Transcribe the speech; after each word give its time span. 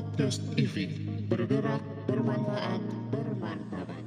Podcast 0.00 0.40
TV 0.56 0.88
bergerak 1.28 1.84
bermanfaat 2.08 2.80
bermartabat. 3.12 4.00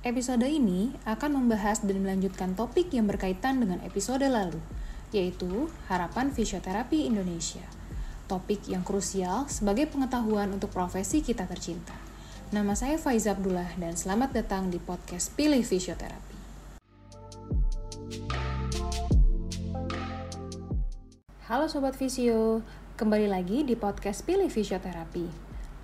Episode 0.00 0.48
ini 0.48 0.96
akan 1.04 1.36
membahas 1.44 1.84
dan 1.84 2.00
melanjutkan 2.00 2.56
topik 2.56 2.88
yang 2.96 3.04
berkaitan 3.04 3.60
dengan 3.60 3.76
episode 3.84 4.24
lalu, 4.24 4.56
yaitu 5.12 5.68
harapan 5.92 6.32
fisioterapi 6.32 7.04
Indonesia. 7.04 7.60
Topik 8.24 8.64
yang 8.72 8.80
krusial 8.88 9.52
sebagai 9.52 9.84
pengetahuan 9.84 10.48
untuk 10.48 10.72
profesi 10.72 11.20
kita 11.20 11.44
tercinta. 11.44 11.92
Nama 12.56 12.72
saya 12.72 12.96
Faiza 12.96 13.36
Abdullah 13.36 13.68
dan 13.76 14.00
selamat 14.00 14.32
datang 14.32 14.72
di 14.72 14.80
podcast 14.80 15.36
Pilih 15.36 15.60
Fisioterapi. 15.60 16.36
Halo 21.52 21.68
Sobat 21.68 22.00
Fisio, 22.00 22.64
kembali 22.96 23.28
lagi 23.28 23.60
di 23.60 23.76
podcast 23.76 24.24
Pilih 24.24 24.48
Fisioterapi. 24.48 25.28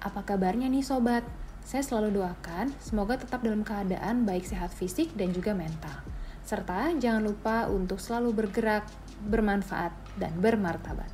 Apa 0.01 0.25
kabarnya 0.25 0.65
nih 0.73 0.81
Sobat? 0.81 1.21
Saya 1.61 1.85
selalu 1.85 2.17
doakan 2.17 2.73
semoga 2.81 3.21
tetap 3.21 3.45
dalam 3.45 3.61
keadaan 3.61 4.25
baik 4.25 4.49
sehat 4.49 4.73
fisik 4.73 5.13
dan 5.13 5.29
juga 5.29 5.53
mental. 5.53 5.93
Serta 6.41 6.89
jangan 6.97 7.21
lupa 7.21 7.69
untuk 7.69 8.01
selalu 8.01 8.33
bergerak, 8.33 8.89
bermanfaat, 9.29 9.93
dan 10.17 10.33
bermartabat. 10.41 11.13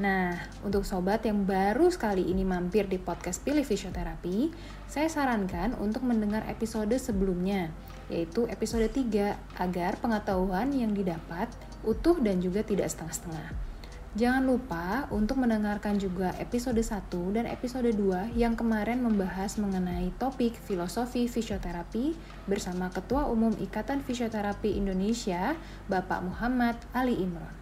Nah, 0.00 0.40
untuk 0.64 0.88
sobat 0.88 1.20
yang 1.28 1.44
baru 1.44 1.92
sekali 1.92 2.32
ini 2.32 2.40
mampir 2.40 2.88
di 2.88 2.96
podcast 2.96 3.44
Pilih 3.44 3.68
Fisioterapi, 3.68 4.48
saya 4.88 5.12
sarankan 5.12 5.76
untuk 5.76 6.00
mendengar 6.08 6.48
episode 6.48 6.96
sebelumnya, 6.96 7.68
yaitu 8.08 8.48
episode 8.48 8.88
3, 8.88 9.36
agar 9.60 10.00
pengetahuan 10.00 10.72
yang 10.72 10.96
didapat 10.96 11.52
utuh 11.84 12.16
dan 12.24 12.40
juga 12.40 12.64
tidak 12.64 12.88
setengah-setengah. 12.88 13.75
Jangan 14.16 14.48
lupa 14.48 15.04
untuk 15.12 15.36
mendengarkan 15.36 16.00
juga 16.00 16.32
episode 16.40 16.80
1 16.80 17.36
dan 17.36 17.44
episode 17.44 17.92
2 17.92 18.32
yang 18.32 18.56
kemarin 18.56 19.04
membahas 19.04 19.60
mengenai 19.60 20.08
topik 20.16 20.56
filosofi 20.56 21.28
fisioterapi 21.28 22.16
bersama 22.48 22.88
Ketua 22.88 23.28
Umum 23.28 23.52
Ikatan 23.60 24.00
Fisioterapi 24.00 24.72
Indonesia, 24.72 25.52
Bapak 25.92 26.24
Muhammad 26.24 26.80
Ali 26.96 27.20
Imron. 27.20 27.52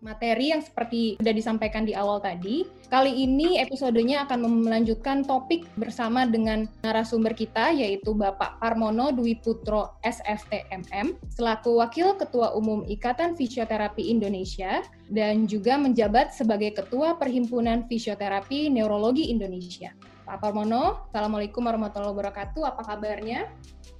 Materi 0.00 0.54
yang 0.54 0.62
seperti 0.62 1.18
sudah 1.18 1.34
disampaikan 1.34 1.82
di 1.82 1.92
awal 1.94 2.22
tadi. 2.22 2.66
Kali 2.88 3.12
ini 3.12 3.60
episodenya 3.60 4.24
akan 4.24 4.64
melanjutkan 4.64 5.26
topik 5.26 5.68
bersama 5.76 6.24
dengan 6.24 6.64
narasumber 6.86 7.34
kita 7.34 7.74
yaitu 7.74 8.14
Bapak 8.14 8.62
Parmono 8.62 9.12
Dwi 9.12 9.36
Putro 9.42 9.98
SFTMM 10.06 11.18
selaku 11.28 11.82
Wakil 11.82 12.16
Ketua 12.16 12.56
Umum 12.56 12.86
Ikatan 12.88 13.36
Fisioterapi 13.36 14.08
Indonesia 14.08 14.80
dan 15.10 15.44
juga 15.44 15.76
menjabat 15.76 16.32
sebagai 16.32 16.72
Ketua 16.78 17.18
Perhimpunan 17.18 17.84
Fisioterapi 17.90 18.72
Neurologi 18.72 19.28
Indonesia. 19.28 19.92
Pak 20.28 20.44
Parmono, 20.44 21.08
Assalamualaikum 21.08 21.64
warahmatullahi 21.64 22.12
wabarakatuh. 22.12 22.62
Apa 22.68 22.82
kabarnya? 22.84 23.48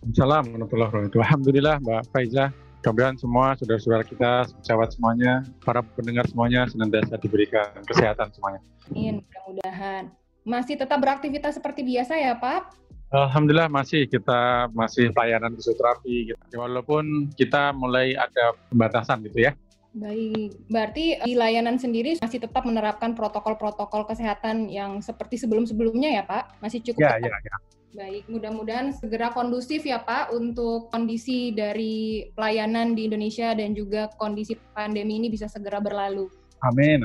Assalamualaikum 0.05 0.61
warahmatullahi 0.61 0.91
wabarakatuh. 0.93 1.21
Alhamdulillah 1.25 1.75
Mbak 1.81 2.03
Faiza 2.13 2.68
mudah-mudahan 2.79 3.19
semua 3.19 3.59
saudara-saudara 3.59 4.05
kita, 4.07 4.33
sejawat 4.63 4.95
semuanya, 4.95 5.43
para 5.67 5.83
pendengar 5.83 6.25
semuanya 6.31 6.71
senantiasa 6.71 7.19
diberikan 7.19 7.67
kesehatan 7.83 8.31
semuanya. 8.31 8.63
Amin, 8.87 9.27
mudah-mudahan. 9.27 10.15
Masih 10.47 10.79
tetap 10.79 11.03
beraktivitas 11.03 11.59
seperti 11.59 11.83
biasa 11.83 12.15
ya 12.17 12.39
Pak? 12.39 12.73
Alhamdulillah 13.09 13.73
masih 13.73 14.05
kita 14.05 14.69
masih 14.77 15.09
layanan 15.17 15.57
fisioterapi 15.57 16.33
gitu. 16.33 16.41
walaupun 16.61 17.33
kita 17.41 17.73
mulai 17.73 18.13
ada 18.13 18.53
pembatasan 18.69 19.25
gitu 19.25 19.49
ya. 19.49 19.53
Baik, 19.97 20.53
berarti 20.69 21.17
di 21.25 21.33
layanan 21.33 21.81
sendiri 21.81 22.21
masih 22.21 22.45
tetap 22.45 22.63
menerapkan 22.69 23.17
protokol-protokol 23.17 24.05
kesehatan 24.05 24.69
yang 24.69 25.01
seperti 25.01 25.41
sebelum-sebelumnya 25.41 26.21
ya 26.21 26.23
Pak? 26.29 26.61
Masih 26.61 26.85
cukup 26.85 27.01
ya, 27.03 27.17
Ya, 27.17 27.33
ya. 27.33 27.57
Baik, 27.97 28.29
mudah-mudahan 28.29 28.93
segera 28.93 29.33
kondusif 29.33 29.81
ya 29.89 30.05
Pak 30.05 30.37
untuk 30.37 30.93
kondisi 30.93 31.57
dari 31.57 32.29
pelayanan 32.37 32.93
di 32.93 33.09
Indonesia 33.09 33.57
dan 33.57 33.73
juga 33.73 34.13
kondisi 34.21 34.61
pandemi 34.77 35.17
ini 35.17 35.33
bisa 35.33 35.49
segera 35.49 35.81
berlalu. 35.81 36.29
Amin. 36.61 37.01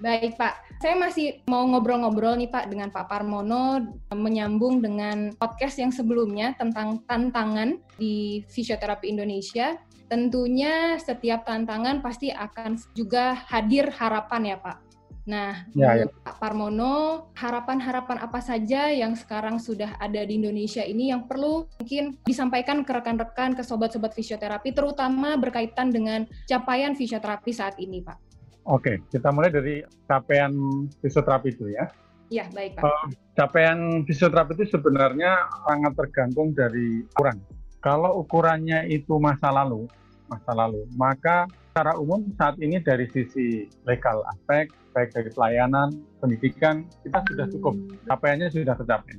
Baik 0.00 0.40
Pak, 0.40 0.80
saya 0.80 0.94
masih 0.96 1.44
mau 1.50 1.66
ngobrol-ngobrol 1.68 2.40
nih 2.40 2.48
Pak 2.48 2.70
dengan 2.72 2.88
Pak 2.88 3.10
Parmono 3.10 3.84
menyambung 4.14 4.80
dengan 4.80 5.34
podcast 5.36 5.76
yang 5.76 5.92
sebelumnya 5.92 6.56
tentang 6.56 7.04
tantangan 7.04 7.76
di 8.00 8.46
fisioterapi 8.48 9.12
Indonesia. 9.12 9.76
Tentunya 10.08 10.96
setiap 10.96 11.44
tantangan 11.44 12.00
pasti 12.00 12.32
akan 12.32 12.80
juga 12.96 13.36
hadir 13.44 13.92
harapan 13.92 14.56
ya 14.56 14.56
Pak 14.56 14.87
Nah, 15.28 15.68
ya, 15.76 15.92
ya. 15.92 16.06
Pak 16.08 16.40
Parmono, 16.40 17.28
harapan-harapan 17.36 18.16
apa 18.24 18.40
saja 18.40 18.88
yang 18.88 19.12
sekarang 19.12 19.60
sudah 19.60 20.00
ada 20.00 20.24
di 20.24 20.40
Indonesia 20.40 20.80
ini 20.80 21.12
yang 21.12 21.28
perlu 21.28 21.68
mungkin 21.76 22.16
disampaikan 22.24 22.80
ke 22.80 22.96
rekan-rekan, 22.96 23.52
ke 23.52 23.60
sobat-sobat 23.60 24.16
fisioterapi, 24.16 24.72
terutama 24.72 25.36
berkaitan 25.36 25.92
dengan 25.92 26.24
capaian 26.48 26.96
fisioterapi 26.96 27.52
saat 27.52 27.76
ini, 27.76 28.00
Pak? 28.00 28.16
Oke, 28.72 29.04
kita 29.12 29.28
mulai 29.28 29.52
dari 29.52 29.84
capaian 30.08 30.52
fisioterapi 31.04 31.48
itu 31.52 31.76
ya. 31.76 31.84
Iya, 32.32 32.48
baik 32.48 32.80
Pak. 32.80 32.84
Uh, 32.88 33.04
capaian 33.36 34.08
fisioterapi 34.08 34.56
itu 34.56 34.80
sebenarnya 34.80 35.44
sangat 35.68 35.92
tergantung 35.92 36.56
dari 36.56 37.04
ukuran. 37.04 37.36
Kalau 37.84 38.24
ukurannya 38.24 38.88
itu 38.88 39.20
masa 39.20 39.52
lalu, 39.52 39.88
masa 40.28 40.52
lalu, 40.54 40.84
maka 40.94 41.48
secara 41.72 41.96
umum 41.96 42.28
saat 42.36 42.56
ini 42.60 42.78
dari 42.80 43.08
sisi 43.10 43.64
legal 43.88 44.22
aspek, 44.30 44.70
baik 44.92 45.10
dari 45.14 45.30
pelayanan, 45.32 45.94
pendidikan, 46.18 46.84
kita 47.06 47.22
sudah 47.28 47.46
cukup. 47.48 47.74
Capaiannya 48.08 48.48
sudah 48.50 48.74
tercapai. 48.76 49.16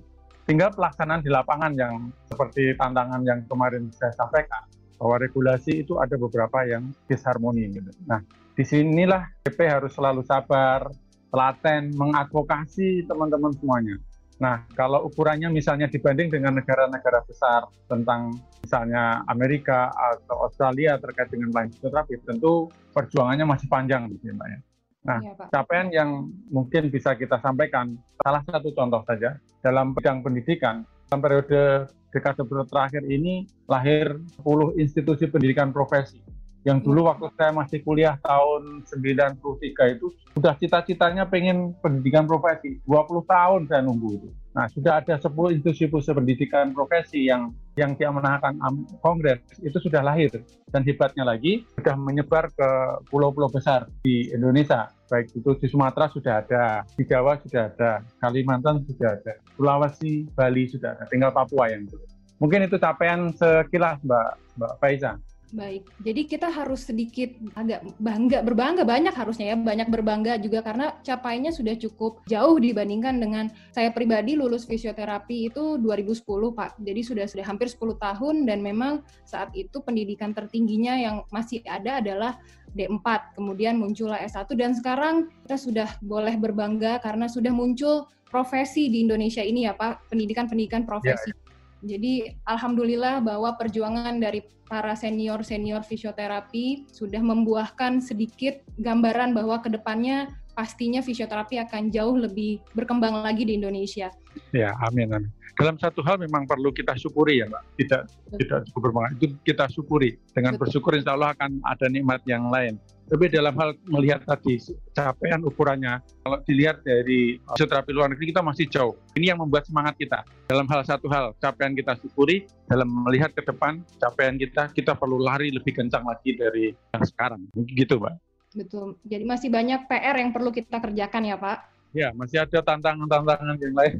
Tinggal 0.49 0.73
pelaksanaan 0.73 1.21
di 1.21 1.29
lapangan 1.29 1.77
yang 1.77 2.09
seperti 2.25 2.73
tantangan 2.75 3.21
yang 3.21 3.45
kemarin 3.45 3.87
saya 3.93 4.11
sampaikan, 4.17 4.65
bahwa 4.99 5.21
regulasi 5.21 5.85
itu 5.85 5.95
ada 6.01 6.19
beberapa 6.19 6.65
yang 6.67 6.91
disharmoni. 7.07 7.71
Gitu. 7.71 7.89
Nah, 8.09 8.19
di 8.57 8.63
sinilah 8.67 9.23
PP 9.45 9.59
harus 9.63 9.95
selalu 9.95 10.25
sabar, 10.27 10.89
telaten, 11.31 11.95
mengadvokasi 11.95 13.07
teman-teman 13.07 13.53
semuanya. 13.55 13.95
Nah, 14.39 14.63
kalau 14.71 15.03
ukurannya 15.03 15.51
misalnya 15.51 15.91
dibanding 15.91 16.31
dengan 16.31 16.55
negara-negara 16.55 17.27
besar 17.27 17.67
tentang 17.91 18.39
misalnya 18.63 19.27
Amerika 19.27 19.91
atau 19.91 20.47
Australia 20.47 20.95
terkait 20.95 21.27
dengan 21.27 21.51
lain 21.51 21.69
terapi, 21.75 22.15
tentu 22.23 22.71
perjuangannya 22.95 23.43
masih 23.43 23.67
panjang, 23.67 24.07
gitu, 24.07 24.31
Mbak 24.31 24.47
ya. 24.47 24.59
Nah, 24.99 25.19
ya, 25.19 25.33
capaian 25.51 25.87
yang 25.91 26.31
mungkin 26.47 26.87
bisa 26.87 27.19
kita 27.19 27.39
sampaikan, 27.43 27.99
salah 28.23 28.39
satu 28.47 28.71
contoh 28.71 29.03
saja, 29.03 29.35
dalam 29.59 29.91
bidang 29.91 30.23
pendidikan, 30.23 30.87
dalam 31.11 31.19
periode 31.19 31.91
dekade 32.15 32.43
terakhir 32.47 33.03
ini 33.11 33.43
lahir 33.67 34.23
10 34.39 34.79
institusi 34.79 35.27
pendidikan 35.27 35.75
profesi. 35.75 36.23
Yang 36.67 36.91
dulu 36.91 37.07
waktu 37.07 37.31
saya 37.39 37.55
masih 37.55 37.79
kuliah 37.87 38.19
tahun 38.19 38.83
93 38.83 39.95
itu, 39.95 40.11
sudah 40.35 40.53
cita-citanya 40.59 41.23
pengen 41.23 41.71
pendidikan 41.79 42.27
profesi. 42.27 42.83
20 42.83 43.23
tahun 43.23 43.61
saya 43.71 43.79
nunggu 43.79 44.09
itu. 44.19 44.29
Nah, 44.51 44.67
sudah 44.67 44.99
ada 44.99 45.15
10 45.15 45.55
institusi 45.55 46.11
pendidikan 46.11 46.75
profesi 46.75 47.31
yang 47.31 47.55
yang 47.79 47.95
dia 47.95 48.11
menahan 48.11 48.59
kongres. 48.99 49.39
Itu 49.63 49.79
sudah 49.79 50.03
lahir. 50.03 50.35
Dan 50.67 50.83
hebatnya 50.83 51.23
lagi 51.23 51.63
sudah 51.79 51.95
menyebar 51.95 52.51
ke 52.51 52.69
pulau-pulau 53.07 53.47
besar 53.47 53.87
di 54.03 54.27
Indonesia. 54.35 54.91
Baik 55.07 55.31
itu 55.31 55.55
di 55.57 55.67
Sumatera 55.71 56.11
sudah 56.11 56.43
ada 56.43 56.83
di 56.93 57.07
Jawa 57.07 57.39
sudah 57.41 57.71
ada 57.71 58.05
Kalimantan 58.21 58.85
sudah 58.85 59.17
ada 59.17 59.41
Sulawesi 59.57 60.29
Bali 60.37 60.69
sudah 60.69 60.93
ada 60.93 61.09
tinggal 61.09 61.33
Papua 61.33 61.71
yang 61.73 61.89
itu. 61.89 61.97
Mungkin 62.37 62.69
itu 62.69 62.77
capaian 62.77 63.33
sekilas 63.33 63.97
Mbak 64.05 64.29
Mbak 64.61 64.73
Faiza 64.77 65.17
Baik, 65.49 65.89
jadi 66.05 66.21
kita 66.29 66.47
harus 66.53 66.85
sedikit 66.85 67.33
agak 67.57 67.81
bangga, 67.97 68.45
berbangga 68.45 68.85
banyak 68.85 69.09
harusnya 69.17 69.53
ya, 69.53 69.57
banyak 69.57 69.89
berbangga 69.89 70.37
juga 70.37 70.61
karena 70.61 70.93
capaiannya 71.01 71.49
sudah 71.49 71.73
cukup 71.73 72.21
jauh 72.29 72.61
dibandingkan 72.61 73.17
dengan 73.17 73.49
saya 73.73 73.89
pribadi 73.89 74.37
lulus 74.37 74.69
fisioterapi 74.69 75.49
itu 75.49 75.81
2010 75.81 76.21
Pak. 76.53 76.77
Jadi 76.85 77.01
sudah 77.01 77.25
sudah 77.25 77.45
hampir 77.49 77.65
10 77.65 77.81
tahun 77.97 78.35
dan 78.45 78.61
memang 78.61 79.01
saat 79.25 79.49
itu 79.57 79.81
pendidikan 79.81 80.37
tertingginya 80.37 80.93
yang 81.01 81.15
masih 81.33 81.65
ada 81.65 81.97
adalah 81.97 82.37
D4, 82.77 83.33
kemudian 83.33 83.81
muncullah 83.81 84.21
S1 84.21 84.53
dan 84.53 84.77
sekarang 84.77 85.33
kita 85.49 85.57
sudah 85.57 85.89
boleh 86.05 86.37
berbangga 86.37 87.01
karena 87.01 87.25
sudah 87.25 87.49
muncul 87.49 88.05
profesi 88.29 88.93
di 88.93 89.01
Indonesia 89.01 89.41
ini 89.41 89.65
ya 89.65 89.73
Pak, 89.73 90.13
pendidikan-pendidikan 90.13 90.85
profesi. 90.85 91.33
Ya, 91.33 91.33
ya 91.33 91.48
jadi 91.79 92.35
alhamdulillah 92.43 93.23
bahwa 93.23 93.55
perjuangan 93.55 94.19
dari 94.19 94.43
para 94.69 94.93
senior-senior 94.93 95.81
fisioterapi 95.81 96.85
sudah 96.93 97.19
membuahkan 97.19 98.03
sedikit 98.03 98.61
gambaran 98.77 99.33
bahwa 99.33 99.57
ke 99.63 99.73
depannya 99.73 100.29
pastinya 100.53 100.99
fisioterapi 100.99 101.61
akan 101.63 101.91
jauh 101.93 102.15
lebih 102.15 102.59
berkembang 102.75 103.23
lagi 103.23 103.47
di 103.47 103.57
Indonesia. 103.57 104.11
Ya, 104.53 104.73
amin 104.85 105.09
amin. 105.13 105.31
Dalam 105.59 105.75
satu 105.75 105.99
hal 106.07 106.15
memang 106.15 106.47
perlu 106.47 106.71
kita 106.71 106.95
syukuri 106.95 107.43
ya, 107.43 107.45
Mbak. 107.51 107.63
Tidak 107.75 108.01
Betul. 108.07 108.37
tidak 108.39 108.59
cukup 108.71 108.81
bermanfaat. 108.87 109.11
Itu 109.19 109.25
kita 109.43 109.65
syukuri. 109.67 110.11
Dengan 110.31 110.55
Betul. 110.55 110.61
bersyukur 110.63 110.91
insya 110.95 111.19
Allah 111.19 111.35
akan 111.35 111.59
ada 111.67 111.85
nikmat 111.91 112.23
yang 112.23 112.47
lain. 112.47 112.79
Tapi 113.09 113.25
dalam 113.27 113.57
hal 113.57 113.73
melihat 113.89 114.21
tadi 114.23 114.61
capaian 114.95 115.41
ukurannya, 115.43 115.99
kalau 116.23 116.37
dilihat 116.45 116.85
dari 116.85 117.41
fisioterapi 117.41 117.91
luar 117.91 118.13
negeri 118.13 118.31
kita 118.31 118.39
masih 118.39 118.71
jauh. 118.71 118.95
Ini 119.19 119.35
yang 119.35 119.43
membuat 119.43 119.67
semangat 119.67 119.99
kita. 119.99 120.23
Dalam 120.47 120.69
hal 120.69 120.85
satu 120.87 121.11
hal, 121.11 121.35
capaian 121.43 121.75
kita 121.75 121.97
syukuri. 121.99 122.47
Dalam 122.69 122.87
melihat 122.87 123.35
ke 123.35 123.43
depan, 123.43 123.83
capaian 123.99 124.39
kita, 124.39 124.71
kita 124.71 124.95
perlu 124.95 125.19
lari 125.19 125.51
lebih 125.51 125.75
kencang 125.75 126.07
lagi 126.07 126.39
dari 126.39 126.71
yang 126.71 127.03
sekarang. 127.03 127.41
Gitu, 127.67 127.99
Mbak. 127.99 128.28
Betul. 128.53 128.97
Jadi 129.05 129.23
masih 129.25 129.49
banyak 129.53 129.85
PR 129.85 130.15
yang 130.17 130.31
perlu 130.33 130.49
kita 130.49 130.81
kerjakan 130.81 131.23
ya, 131.25 131.37
Pak. 131.37 131.57
Ya, 131.89 132.13
masih 132.13 132.45
ada 132.45 132.61
tantangan-tantangan 132.61 133.57
yang 133.57 133.73
lain. 133.73 133.97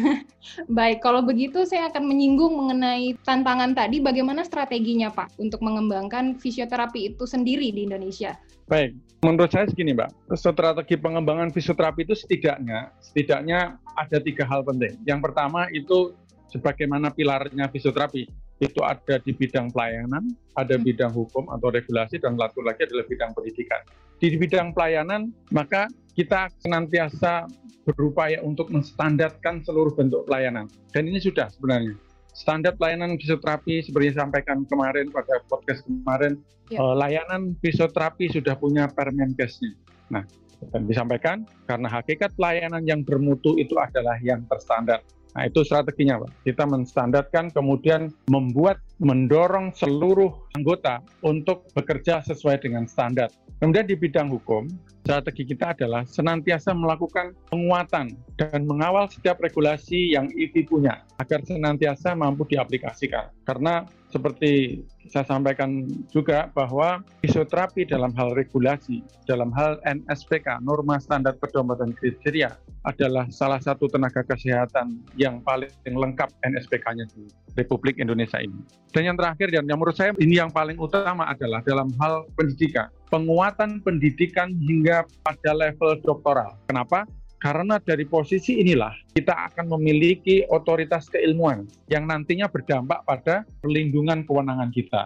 Baik, 0.80 1.04
kalau 1.04 1.20
begitu 1.20 1.68
saya 1.68 1.92
akan 1.92 2.08
menyinggung 2.08 2.56
mengenai 2.56 3.12
tantangan 3.20 3.76
tadi. 3.76 4.00
Bagaimana 4.00 4.40
strateginya, 4.48 5.12
Pak, 5.12 5.36
untuk 5.36 5.60
mengembangkan 5.60 6.40
fisioterapi 6.40 7.12
itu 7.12 7.28
sendiri 7.28 7.68
di 7.68 7.84
Indonesia? 7.84 8.40
Baik, 8.64 8.96
menurut 9.20 9.52
saya 9.52 9.68
segini 9.68 9.94
Mbak, 9.94 10.34
strategi 10.34 10.96
pengembangan 10.98 11.52
fisioterapi 11.52 12.02
itu 12.02 12.18
setidaknya, 12.18 12.90
setidaknya 12.98 13.78
ada 13.94 14.18
tiga 14.18 14.42
hal 14.48 14.66
penting. 14.66 14.96
Yang 15.06 15.20
pertama 15.30 15.70
itu 15.70 16.16
sebagaimana 16.50 17.14
pilarnya 17.14 17.70
fisioterapi, 17.70 18.26
itu 18.56 18.80
ada 18.80 19.20
di 19.20 19.36
bidang 19.36 19.68
pelayanan, 19.68 20.32
ada 20.56 20.74
Hmm. 20.80 20.84
bidang 20.84 21.12
hukum 21.12 21.44
atau 21.52 21.68
regulasi, 21.68 22.16
dan 22.16 22.40
satu 22.40 22.64
lagi 22.64 22.88
adalah 22.88 23.04
bidang 23.04 23.30
pendidikan. 23.36 23.80
Di 24.16 24.32
bidang 24.32 24.72
pelayanan, 24.72 25.28
maka 25.52 25.92
kita 26.16 26.48
senantiasa 26.64 27.44
berupaya 27.84 28.40
untuk 28.40 28.72
menstandarkan 28.72 29.60
seluruh 29.62 29.92
bentuk 29.92 30.24
pelayanan. 30.24 30.66
Dan 30.90 31.06
ini 31.06 31.20
sudah 31.20 31.52
sebenarnya. 31.52 31.94
Standar 32.32 32.76
pelayanan 32.76 33.16
fisioterapi 33.16 33.80
seperti 33.84 34.12
yang 34.12 34.14
disampaikan 34.16 34.58
kemarin 34.68 35.08
pada 35.08 35.40
podcast 35.48 35.84
kemarin, 35.84 36.40
Ya. 36.68 36.80
eh, 36.80 36.94
layanan 36.96 37.56
fisioterapi 37.60 38.32
sudah 38.32 38.56
punya 38.56 38.88
Permenkesnya. 38.90 39.72
Nah, 40.12 40.24
dan 40.72 40.88
disampaikan 40.88 41.44
karena 41.68 41.88
hakikat 41.88 42.32
pelayanan 42.36 42.82
yang 42.88 43.04
bermutu 43.04 43.56
itu 43.60 43.76
adalah 43.76 44.16
yang 44.24 44.44
terstandar. 44.48 45.04
Nah, 45.36 45.44
itu 45.44 45.60
strateginya, 45.68 46.24
Pak. 46.24 46.48
Kita 46.48 46.64
menstandarkan, 46.64 47.52
kemudian 47.52 48.08
membuat, 48.32 48.80
mendorong 48.96 49.76
seluruh 49.76 50.32
anggota 50.56 51.04
untuk 51.20 51.68
bekerja 51.76 52.24
sesuai 52.24 52.64
dengan 52.64 52.88
standar. 52.88 53.28
Kemudian 53.60 53.84
di 53.84 53.92
bidang 53.92 54.32
hukum, 54.32 54.64
strategi 55.04 55.52
kita 55.52 55.76
adalah 55.76 56.08
senantiasa 56.08 56.72
melakukan 56.72 57.36
penguatan 57.52 58.16
dan 58.40 58.64
mengawal 58.64 59.08
setiap 59.08 59.36
regulasi 59.40 60.16
yang 60.16 60.32
IFI 60.32 60.64
punya 60.64 61.04
agar 61.20 61.44
senantiasa 61.44 62.16
mampu 62.16 62.48
diaplikasikan. 62.48 63.32
Karena 63.44 63.84
seperti 64.12 64.80
saya 65.12 65.24
sampaikan 65.28 65.88
juga 66.12 66.48
bahwa 66.52 67.04
fisioterapi 67.20 67.88
dalam 67.88 68.12
hal 68.16 68.32
regulasi, 68.32 69.00
dalam 69.24 69.52
hal 69.52 69.76
NSPK, 69.84 70.60
norma 70.64 70.96
standar 71.00 71.36
pedoman 71.36 71.76
dan 71.76 71.92
kriteria, 71.92 72.52
adalah 72.86 73.26
salah 73.34 73.58
satu 73.58 73.90
tenaga 73.90 74.22
kesehatan 74.22 75.02
yang 75.18 75.42
paling 75.42 75.68
lengkap 75.82 76.30
NSPK-nya 76.46 77.10
di 77.10 77.26
Republik 77.58 77.98
Indonesia 77.98 78.38
ini. 78.38 78.62
Dan 78.94 79.10
yang 79.10 79.16
terakhir, 79.18 79.50
dan 79.50 79.66
yang 79.66 79.82
menurut 79.82 79.98
saya 79.98 80.14
ini 80.22 80.38
yang 80.38 80.54
paling 80.54 80.78
utama 80.78 81.26
adalah 81.26 81.60
dalam 81.66 81.90
hal 81.98 82.24
pendidikan. 82.38 82.86
Penguatan 83.10 83.82
pendidikan 83.82 84.54
hingga 84.54 85.02
pada 85.26 85.50
level 85.50 85.98
doktoral. 86.06 86.54
Kenapa? 86.70 87.04
Karena 87.36 87.76
dari 87.76 88.08
posisi 88.08 88.62
inilah 88.64 88.94
kita 89.12 89.52
akan 89.52 89.68
memiliki 89.76 90.46
otoritas 90.48 91.10
keilmuan 91.12 91.68
yang 91.92 92.08
nantinya 92.08 92.48
berdampak 92.48 93.04
pada 93.04 93.44
perlindungan 93.60 94.24
kewenangan 94.24 94.72
kita. 94.72 95.04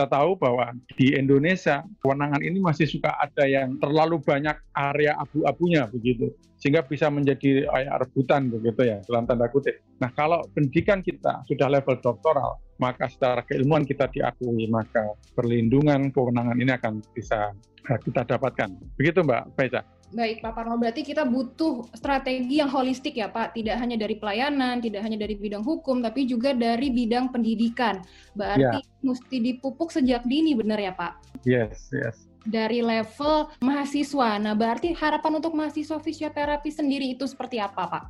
Kita 0.00 0.16
tahu 0.16 0.32
bahwa 0.40 0.72
di 0.96 1.12
Indonesia 1.12 1.84
kewenangan 2.00 2.40
ini 2.40 2.56
masih 2.56 2.88
suka 2.88 3.20
ada 3.20 3.44
yang 3.44 3.76
terlalu 3.84 4.16
banyak 4.16 4.56
area 4.72 5.12
abu-abunya 5.20 5.92
begitu, 5.92 6.32
sehingga 6.56 6.80
bisa 6.80 7.12
menjadi 7.12 7.68
kayak 7.68 8.08
rebutan 8.08 8.48
begitu 8.48 8.80
ya 8.80 9.04
dalam 9.04 9.28
tanda 9.28 9.52
kutip. 9.52 9.76
Nah 10.00 10.08
kalau 10.16 10.40
pendidikan 10.56 11.04
kita 11.04 11.44
sudah 11.44 11.68
level 11.68 12.00
doktoral, 12.00 12.56
maka 12.80 13.12
secara 13.12 13.44
keilmuan 13.44 13.84
kita 13.84 14.08
diakui, 14.08 14.72
maka 14.72 15.04
perlindungan 15.36 16.08
kewenangan 16.16 16.56
ini 16.56 16.72
akan 16.72 17.04
bisa 17.12 17.52
eh, 17.92 18.00
kita 18.00 18.24
dapatkan. 18.24 18.72
Begitu 18.96 19.20
Mbak 19.20 19.52
Faiza. 19.52 19.84
Baik, 20.10 20.42
Pak 20.42 20.58
Parno, 20.58 20.74
berarti 20.74 21.06
kita 21.06 21.22
butuh 21.22 21.86
strategi 21.94 22.58
yang 22.58 22.66
holistik 22.66 23.14
ya, 23.14 23.30
Pak. 23.30 23.54
Tidak 23.54 23.78
hanya 23.78 23.94
dari 23.94 24.18
pelayanan, 24.18 24.82
tidak 24.82 25.06
hanya 25.06 25.14
dari 25.14 25.38
bidang 25.38 25.62
hukum, 25.62 26.02
tapi 26.02 26.26
juga 26.26 26.50
dari 26.50 26.90
bidang 26.90 27.30
pendidikan. 27.30 28.02
Berarti 28.34 28.82
mesti 29.06 29.36
dipupuk 29.38 29.94
sejak 29.94 30.26
dini, 30.26 30.58
benar 30.58 30.82
ya, 30.82 30.90
Pak? 30.90 31.46
Yes, 31.46 31.94
yes. 31.94 32.26
Dari 32.42 32.82
level 32.82 33.54
mahasiswa. 33.62 34.42
Nah, 34.42 34.58
berarti 34.58 34.90
harapan 34.98 35.38
untuk 35.38 35.54
mahasiswa 35.54 36.02
fisioterapi 36.02 36.74
sendiri 36.74 37.14
itu 37.14 37.22
seperti 37.30 37.62
apa, 37.62 37.86
Pak? 37.86 38.04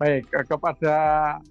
Baik, 0.00 0.24
eh, 0.32 0.46
kepada 0.48 0.94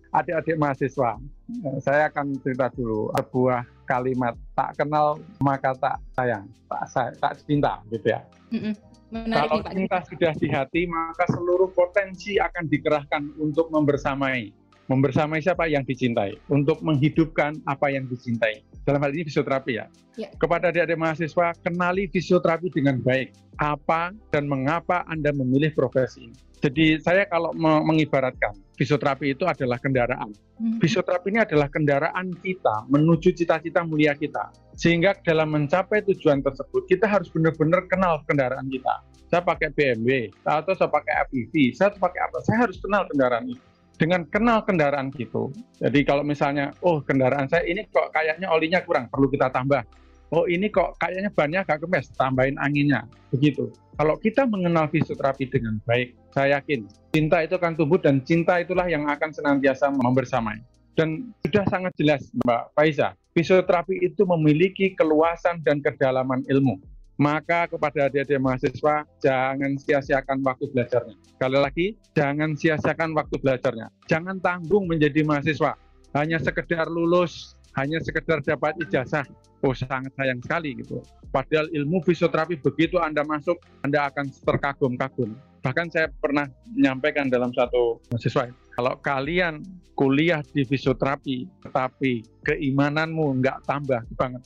adik-adik 0.10 0.58
mahasiswa, 0.58 1.22
eh, 1.62 1.78
saya 1.78 2.10
akan 2.10 2.42
cerita 2.42 2.74
dulu 2.74 3.14
sebuah 3.14 3.70
kalimat 3.86 4.34
tak 4.58 4.82
kenal 4.82 5.22
maka 5.44 5.78
tak 5.78 6.02
sayang, 6.18 6.50
tak 6.66 6.84
say- 6.90 7.16
tak 7.22 7.38
cinta 7.46 7.84
gitu 7.94 8.18
ya. 8.18 8.26
Mm-mm. 8.50 8.91
Menarik 9.12 9.52
Kalau 9.52 9.60
nih, 9.60 9.64
Pak. 9.64 9.72
cinta 9.76 9.98
sudah 10.08 10.34
di 10.40 10.48
hati, 10.48 10.82
maka 10.88 11.28
seluruh 11.28 11.76
potensi 11.76 12.40
akan 12.40 12.64
dikerahkan 12.72 13.24
untuk 13.44 13.68
membersamai. 13.68 14.61
Membersamai 14.90 15.40
siapa 15.40 15.70
yang 15.70 15.86
dicintai, 15.86 16.36
untuk 16.50 16.82
menghidupkan 16.82 17.60
apa 17.70 17.94
yang 17.94 18.10
dicintai. 18.10 18.66
Dalam 18.82 19.00
hal 19.06 19.14
ini 19.14 19.24
fisioterapi 19.30 19.78
ya. 19.78 19.86
Ya. 20.20 20.28
Kepada 20.36 20.74
adik-adik 20.74 20.98
mahasiswa, 21.00 21.54
kenali 21.62 22.10
fisioterapi 22.10 22.74
dengan 22.74 23.00
baik. 23.00 23.32
Apa 23.62 24.12
dan 24.34 24.50
mengapa 24.50 25.06
Anda 25.08 25.32
memilih 25.32 25.72
profesi 25.78 26.28
ini. 26.28 26.36
Jadi 26.62 27.02
saya 27.02 27.26
kalau 27.26 27.54
me- 27.58 27.82
mengibaratkan, 27.90 28.54
fisioterapi 28.78 29.34
itu 29.34 29.50
adalah 29.50 29.82
kendaraan. 29.82 30.30
Mhm. 30.62 30.78
Fisioterapi 30.78 31.34
ini 31.34 31.40
adalah 31.42 31.70
kendaraan 31.70 32.38
kita 32.38 32.86
menuju 32.90 33.34
cita-cita 33.34 33.82
mulia 33.82 34.14
kita. 34.14 34.54
Sehingga 34.78 35.18
dalam 35.26 35.58
mencapai 35.58 36.06
tujuan 36.06 36.42
tersebut, 36.46 36.86
kita 36.86 37.10
harus 37.10 37.30
benar-benar 37.34 37.86
kenal 37.90 38.22
kendaraan 38.30 38.70
kita. 38.70 39.02
Saya 39.32 39.42
pakai 39.42 39.72
BMW, 39.72 40.28
atau 40.44 40.76
saya 40.76 40.92
pakai 40.92 41.14
FEV, 41.32 41.72
saya 41.72 41.90
pakai 41.96 42.20
apa? 42.28 42.38
Saya 42.44 42.68
harus 42.68 42.78
kenal 42.84 43.08
kendaraan 43.08 43.48
itu. 43.48 43.64
Dengan 44.02 44.26
kenal 44.26 44.66
kendaraan 44.66 45.14
gitu. 45.14 45.54
Jadi 45.78 46.02
kalau 46.02 46.26
misalnya, 46.26 46.74
oh 46.82 47.06
kendaraan 47.06 47.46
saya 47.46 47.62
ini 47.70 47.86
kok 47.86 48.10
kayaknya 48.10 48.50
olinya 48.50 48.82
kurang, 48.82 49.06
perlu 49.14 49.30
kita 49.30 49.54
tambah. 49.54 49.86
Oh 50.34 50.50
ini 50.50 50.74
kok 50.74 50.98
kayaknya 50.98 51.30
bannya 51.30 51.62
agak 51.62 51.86
kempes, 51.86 52.10
tambahin 52.18 52.58
anginnya. 52.58 53.06
Begitu. 53.30 53.70
Kalau 54.02 54.18
kita 54.18 54.50
mengenal 54.50 54.90
fisioterapi 54.90 55.46
dengan 55.54 55.78
baik, 55.86 56.18
saya 56.34 56.58
yakin 56.58 56.90
cinta 57.14 57.46
itu 57.46 57.54
akan 57.62 57.78
tumbuh 57.78 58.02
dan 58.02 58.26
cinta 58.26 58.58
itulah 58.58 58.90
yang 58.90 59.06
akan 59.06 59.30
senantiasa 59.30 59.94
membersamai. 59.94 60.58
Dan 60.98 61.30
sudah 61.46 61.62
sangat 61.70 61.94
jelas 62.02 62.26
Mbak 62.42 62.74
Faiza, 62.74 63.14
fisioterapi 63.38 64.02
itu 64.02 64.26
memiliki 64.26 64.98
keluasan 64.98 65.62
dan 65.62 65.78
kedalaman 65.78 66.42
ilmu. 66.50 66.82
Maka 67.22 67.70
kepada 67.70 68.10
adik-adik 68.10 68.42
mahasiswa, 68.42 69.06
jangan 69.22 69.78
sia-siakan 69.78 70.42
waktu 70.42 70.74
belajarnya. 70.74 71.14
Sekali 71.38 71.58
lagi, 71.62 71.88
jangan 72.18 72.58
sia-siakan 72.58 73.14
waktu 73.14 73.38
belajarnya. 73.38 73.94
Jangan 74.10 74.42
tanggung 74.42 74.90
menjadi 74.90 75.22
mahasiswa. 75.22 75.78
Hanya 76.18 76.42
sekedar 76.42 76.90
lulus, 76.90 77.54
hanya 77.78 78.02
sekedar 78.02 78.42
dapat 78.42 78.74
ijazah. 78.82 79.30
Oh, 79.62 79.70
sangat 79.70 80.10
sayang 80.18 80.42
sekali 80.42 80.82
gitu. 80.82 80.98
Padahal 81.30 81.70
ilmu 81.70 82.02
fisioterapi 82.02 82.58
begitu 82.58 82.98
Anda 82.98 83.22
masuk, 83.22 83.62
Anda 83.86 84.10
akan 84.10 84.34
terkagum-kagum. 84.42 85.38
Bahkan 85.62 85.94
saya 85.94 86.10
pernah 86.18 86.50
menyampaikan 86.74 87.30
dalam 87.30 87.54
satu 87.54 88.02
mahasiswa, 88.10 88.50
kalau 88.74 88.98
kalian 88.98 89.62
kuliah 89.94 90.42
di 90.42 90.66
fisioterapi, 90.66 91.46
tetapi 91.70 92.26
keimananmu 92.50 93.46
nggak 93.46 93.62
tambah 93.70 94.02
banget. 94.18 94.42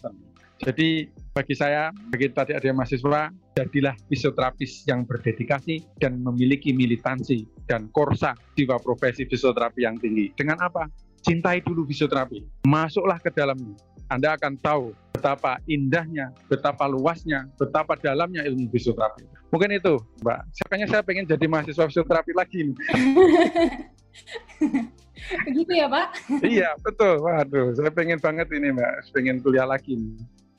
Jadi 0.60 1.08
bagi 1.36 1.52
saya, 1.52 1.92
bagi 2.16 2.32
tadi 2.32 2.56
ada 2.56 2.64
mahasiswa, 2.72 3.28
jadilah 3.60 3.92
fisioterapis 4.08 4.88
yang 4.88 5.04
berdedikasi 5.04 5.84
dan 6.00 6.24
memiliki 6.24 6.72
militansi 6.72 7.44
dan 7.68 7.92
korsa 7.92 8.40
jiwa 8.56 8.80
profesi 8.80 9.28
fisioterapi 9.28 9.84
yang 9.84 10.00
tinggi. 10.00 10.32
Dengan 10.32 10.64
apa? 10.64 10.88
Cintai 11.28 11.60
dulu 11.60 11.84
fisioterapi. 11.92 12.64
Masuklah 12.64 13.20
ke 13.20 13.36
dalamnya. 13.36 13.76
Anda 14.08 14.40
akan 14.40 14.56
tahu 14.64 14.96
betapa 15.12 15.60
indahnya, 15.68 16.32
betapa 16.48 16.88
luasnya, 16.88 17.52
betapa 17.60 18.00
dalamnya 18.00 18.48
ilmu 18.48 18.72
fisioterapi. 18.72 19.28
Mungkin 19.52 19.76
itu, 19.76 20.00
Mbak. 20.24 20.40
Makanya 20.72 20.88
saya 20.88 21.02
pengen 21.04 21.28
jadi 21.28 21.46
mahasiswa 21.52 21.84
fisioterapi 21.92 22.32
lagi. 22.32 22.62
Begitu 25.52 25.74
ya, 25.84 25.92
Pak? 25.92 26.08
iya, 26.48 26.70
betul. 26.80 27.20
Waduh, 27.20 27.76
saya 27.76 27.92
pengen 27.92 28.24
banget 28.24 28.48
ini, 28.56 28.72
Mbak. 28.72 28.94
Pengen 29.12 29.44
kuliah 29.44 29.68
lagi. 29.68 30.00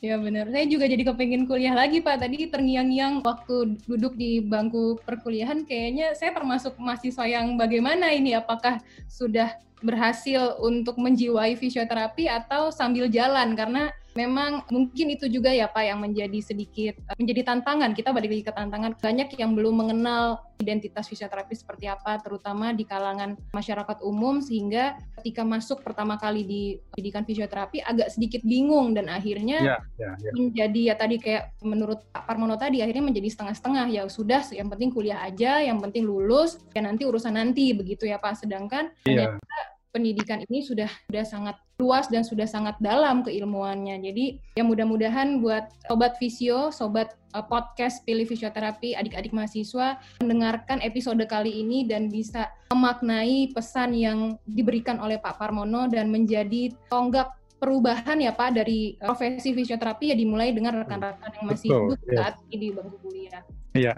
Ya 0.07 0.15
benar. 0.23 0.47
Saya 0.55 0.71
juga 0.71 0.87
jadi 0.87 1.03
kepengen 1.03 1.51
kuliah 1.51 1.75
lagi 1.75 1.99
Pak. 1.99 2.23
Tadi 2.23 2.47
terngiang-ngiang 2.47 3.27
waktu 3.27 3.75
duduk 3.91 4.15
di 4.15 4.39
bangku 4.39 5.03
perkuliahan 5.03 5.67
kayaknya 5.67 6.15
saya 6.15 6.31
termasuk 6.31 6.79
mahasiswa 6.79 7.27
yang 7.27 7.59
bagaimana 7.59 8.15
ini? 8.15 8.39
Apakah 8.39 8.79
sudah 9.11 9.59
berhasil 9.85 10.57
untuk 10.61 10.97
menjiwai 10.97 11.57
fisioterapi 11.57 12.29
atau 12.29 12.73
sambil 12.73 13.09
jalan? 13.09 13.53
Karena 13.57 13.93
memang 14.17 14.65
mungkin 14.73 15.13
itu 15.13 15.29
juga 15.29 15.53
ya 15.53 15.69
Pak 15.69 15.85
yang 15.85 16.01
menjadi 16.01 16.41
sedikit 16.41 16.97
menjadi 17.21 17.53
tantangan 17.53 17.93
kita 17.93 18.11
balik 18.17 18.33
lagi 18.33 18.45
ke 18.49 18.53
tantangan 18.57 18.97
banyak 18.97 19.29
yang 19.37 19.53
belum 19.53 19.85
mengenal 19.85 20.41
identitas 20.57 21.05
fisioterapi 21.05 21.53
seperti 21.53 21.85
apa 21.85 22.17
terutama 22.25 22.73
di 22.73 22.89
kalangan 22.89 23.37
masyarakat 23.53 24.01
umum 24.01 24.41
sehingga 24.41 24.97
ketika 25.21 25.45
masuk 25.45 25.85
pertama 25.85 26.17
kali 26.17 26.43
di 26.49 26.63
pendidikan 26.97 27.29
fisioterapi 27.29 27.85
agak 27.85 28.09
sedikit 28.09 28.41
bingung 28.41 28.97
dan 28.97 29.13
akhirnya 29.13 29.61
ya, 29.61 29.79
ya, 30.01 30.11
ya. 30.17 30.31
menjadi 30.33 30.81
ya 30.81 30.95
tadi 30.97 31.21
kayak 31.21 31.53
menurut 31.61 32.01
Pak 32.09 32.25
Parmono 32.25 32.57
tadi 32.57 32.81
akhirnya 32.81 33.13
menjadi 33.13 33.29
setengah-setengah 33.29 33.87
ya 33.93 34.03
sudah 34.09 34.41
yang 34.57 34.73
penting 34.73 34.89
kuliah 34.97 35.21
aja 35.21 35.61
yang 35.61 35.77
penting 35.77 36.09
lulus 36.09 36.57
ya 36.73 36.81
nanti 36.81 37.05
urusan 37.05 37.37
nanti 37.37 37.77
begitu 37.77 38.09
ya 38.09 38.17
Pak 38.17 38.41
sedangkan 38.41 38.89
ya 39.05 39.37
pendidikan 39.97 40.45
ini 40.45 40.61
sudah 40.61 40.93
sudah 41.09 41.25
sangat 41.25 41.57
luas 41.81 42.13
dan 42.13 42.21
sudah 42.21 42.45
sangat 42.45 42.77
dalam 42.85 43.25
keilmuannya. 43.25 43.97
Jadi 44.05 44.37
ya 44.53 44.65
mudah-mudahan 44.65 45.41
buat 45.41 45.73
sobat 45.89 46.21
visio, 46.21 46.69
sobat 46.69 47.17
uh, 47.33 47.41
podcast 47.41 48.05
pilih 48.05 48.29
fisioterapi, 48.29 48.93
adik-adik 48.93 49.33
mahasiswa 49.33 49.97
mendengarkan 50.21 50.85
episode 50.85 51.25
kali 51.25 51.65
ini 51.65 51.89
dan 51.89 52.13
bisa 52.13 52.53
memaknai 52.69 53.57
pesan 53.57 53.97
yang 53.97 54.37
diberikan 54.45 55.01
oleh 55.01 55.17
Pak 55.17 55.41
Parmono 55.41 55.89
dan 55.89 56.13
menjadi 56.13 56.77
tonggak 56.93 57.33
perubahan 57.57 58.21
ya 58.21 58.37
Pak 58.37 58.53
dari 58.53 59.01
profesi 59.01 59.57
fisioterapi 59.57 60.13
ya 60.13 60.17
dimulai 60.17 60.53
dengan 60.53 60.85
rekan-rekan 60.85 61.33
yang 61.41 61.47
masih 61.49 61.69
hidup 61.73 62.01
yes. 62.05 62.17
saat 62.21 62.35
ini 62.53 62.57
di 62.57 62.69
bangku 62.69 62.97
kuliah. 63.01 63.43
Iya. 63.73 63.93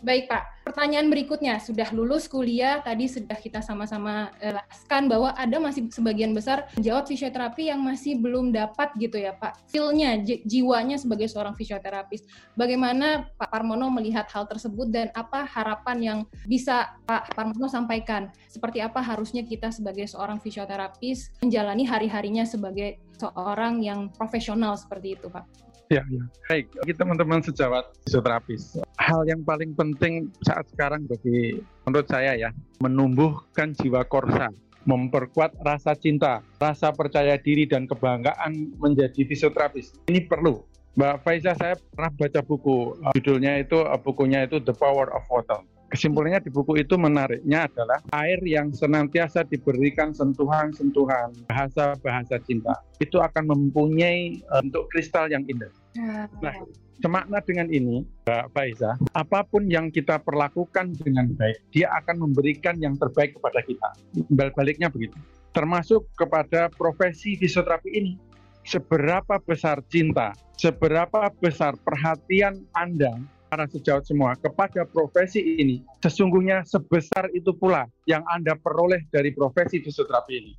Baik 0.00 0.32
Pak, 0.32 0.64
pertanyaan 0.64 1.12
berikutnya 1.12 1.60
sudah 1.60 1.92
lulus 1.92 2.24
kuliah 2.24 2.80
tadi 2.80 3.04
sudah 3.04 3.36
kita 3.36 3.60
sama-sama 3.60 4.32
jelaskan 4.40 5.12
bahwa 5.12 5.36
ada 5.36 5.60
masih 5.60 5.92
sebagian 5.92 6.32
besar 6.32 6.72
jawab 6.80 7.04
fisioterapi 7.04 7.68
yang 7.68 7.84
masih 7.84 8.16
belum 8.16 8.48
dapat 8.48 8.96
gitu 8.96 9.20
ya 9.20 9.36
Pak. 9.36 9.60
Feelnya, 9.68 10.16
jiwanya 10.24 10.96
sebagai 10.96 11.28
seorang 11.28 11.52
fisioterapis. 11.52 12.24
Bagaimana 12.56 13.28
Pak 13.36 13.52
Parmono 13.52 13.92
melihat 13.92 14.24
hal 14.32 14.48
tersebut 14.48 14.88
dan 14.88 15.12
apa 15.12 15.44
harapan 15.44 15.98
yang 16.00 16.18
bisa 16.48 16.96
Pak 17.04 17.36
Parmono 17.36 17.68
sampaikan? 17.68 18.32
Seperti 18.48 18.80
apa 18.80 19.04
harusnya 19.04 19.44
kita 19.44 19.68
sebagai 19.68 20.08
seorang 20.08 20.40
fisioterapis 20.40 21.44
menjalani 21.44 21.84
hari-harinya 21.84 22.48
sebagai 22.48 22.96
seorang 23.20 23.84
yang 23.84 24.08
profesional 24.16 24.80
seperti 24.80 25.20
itu 25.20 25.28
Pak? 25.28 25.70
Ya, 25.90 26.06
ya. 26.06 26.22
Baik, 26.46 26.70
bagi 26.70 26.94
teman-teman 26.94 27.42
sejawat 27.42 27.90
fisioterapis, 28.06 28.78
hal 29.00 29.24
yang 29.24 29.40
paling 29.40 29.72
penting 29.72 30.28
saat 30.44 30.68
sekarang 30.68 31.08
bagi 31.08 31.56
menurut 31.88 32.06
saya 32.06 32.36
ya, 32.36 32.50
menumbuhkan 32.84 33.72
jiwa 33.72 34.04
korsa, 34.04 34.52
memperkuat 34.84 35.56
rasa 35.64 35.96
cinta, 35.96 36.44
rasa 36.60 36.92
percaya 36.92 37.40
diri 37.40 37.64
dan 37.64 37.88
kebanggaan 37.88 38.76
menjadi 38.76 39.24
fisioterapis. 39.24 39.96
Ini 40.12 40.28
perlu. 40.28 40.60
Mbak 41.00 41.22
Faiza, 41.24 41.56
saya 41.56 41.78
pernah 41.78 42.12
baca 42.12 42.40
buku, 42.44 42.98
judulnya 43.16 43.62
itu 43.62 43.78
bukunya 44.04 44.44
itu 44.44 44.60
The 44.60 44.74
Power 44.74 45.08
of 45.16 45.24
Water 45.30 45.62
Kesimpulannya 45.90 46.38
di 46.46 46.54
buku 46.54 46.78
itu 46.78 46.94
menariknya 46.94 47.66
adalah 47.66 47.98
air 48.14 48.38
yang 48.46 48.70
senantiasa 48.70 49.42
diberikan 49.50 50.14
sentuhan-sentuhan 50.14 51.34
bahasa-bahasa 51.50 52.38
cinta 52.46 52.78
itu 53.02 53.18
akan 53.18 53.50
mempunyai 53.50 54.38
bentuk 54.62 54.86
kristal 54.94 55.26
yang 55.26 55.42
indah. 55.50 55.66
Ya. 55.96 56.30
Nah, 56.38 56.54
semakna 57.02 57.38
dengan 57.42 57.66
ini, 57.72 58.06
Mbak 58.26 58.46
Faiza, 58.54 58.94
apa 59.16 59.42
pun 59.42 59.66
yang 59.66 59.90
kita 59.90 60.22
perlakukan 60.22 60.94
dengan 61.00 61.32
baik, 61.34 61.58
dia 61.74 61.90
akan 61.98 62.30
memberikan 62.30 62.78
yang 62.78 62.94
terbaik 62.94 63.34
kepada 63.34 63.60
kita. 63.66 63.88
Baliknya 64.30 64.86
begitu. 64.86 65.18
Termasuk 65.50 66.06
kepada 66.14 66.70
profesi 66.70 67.34
fisioterapi 67.34 67.90
ini. 67.90 68.12
Seberapa 68.60 69.40
besar 69.40 69.82
cinta, 69.88 70.36
seberapa 70.54 71.32
besar 71.40 71.74
perhatian 71.80 72.60
Anda 72.76 73.18
para 73.50 73.66
sejawat 73.66 74.06
semua 74.06 74.38
kepada 74.38 74.86
profesi 74.86 75.42
ini 75.58 75.82
sesungguhnya 75.98 76.62
sebesar 76.62 77.34
itu 77.34 77.50
pula 77.50 77.90
yang 78.06 78.22
Anda 78.30 78.54
peroleh 78.54 79.02
dari 79.10 79.34
profesi 79.34 79.82
fisioterapi 79.82 80.32
ini. 80.38 80.52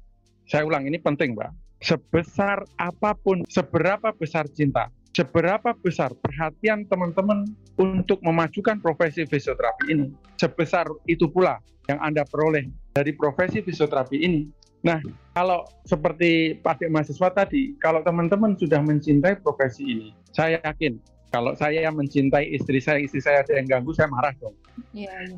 Saya 0.50 0.68
ulang 0.68 0.84
ini 0.84 1.00
penting, 1.00 1.32
Mbak. 1.38 1.80
Sebesar 1.82 2.68
apa 2.76 3.16
pun, 3.16 3.48
seberapa 3.48 4.12
besar 4.12 4.52
cinta, 4.52 4.92
seberapa 5.12 5.76
besar 5.84 6.16
perhatian 6.16 6.88
teman-teman 6.88 7.44
untuk 7.76 8.20
memajukan 8.24 8.80
profesi 8.80 9.28
fisioterapi 9.28 9.92
ini, 9.92 10.08
sebesar 10.40 10.88
itu 11.08 11.28
pula 11.28 11.60
yang 11.92 12.00
Anda 12.00 12.24
peroleh 12.24 12.68
dari 12.96 13.12
profesi 13.16 13.60
fisioterapi 13.60 14.18
ini. 14.24 14.48
Nah, 14.82 14.98
kalau 15.38 15.68
seperti 15.86 16.58
Pak 16.58 16.82
mahasiswa 16.90 17.30
tadi, 17.30 17.78
kalau 17.78 18.02
teman-teman 18.02 18.58
sudah 18.58 18.82
mencintai 18.82 19.38
profesi 19.44 19.86
ini, 19.86 20.08
saya 20.34 20.58
yakin 20.66 20.98
kalau 21.32 21.56
saya 21.56 21.88
mencintai 21.88 22.52
istri 22.52 22.84
saya, 22.84 23.00
istri 23.00 23.24
saya 23.24 23.40
ada 23.40 23.56
yang 23.56 23.64
ganggu, 23.64 23.96
saya 23.96 24.12
marah 24.12 24.36
dong. 24.36 24.52
Iya. 24.92 25.12
iya. 25.32 25.38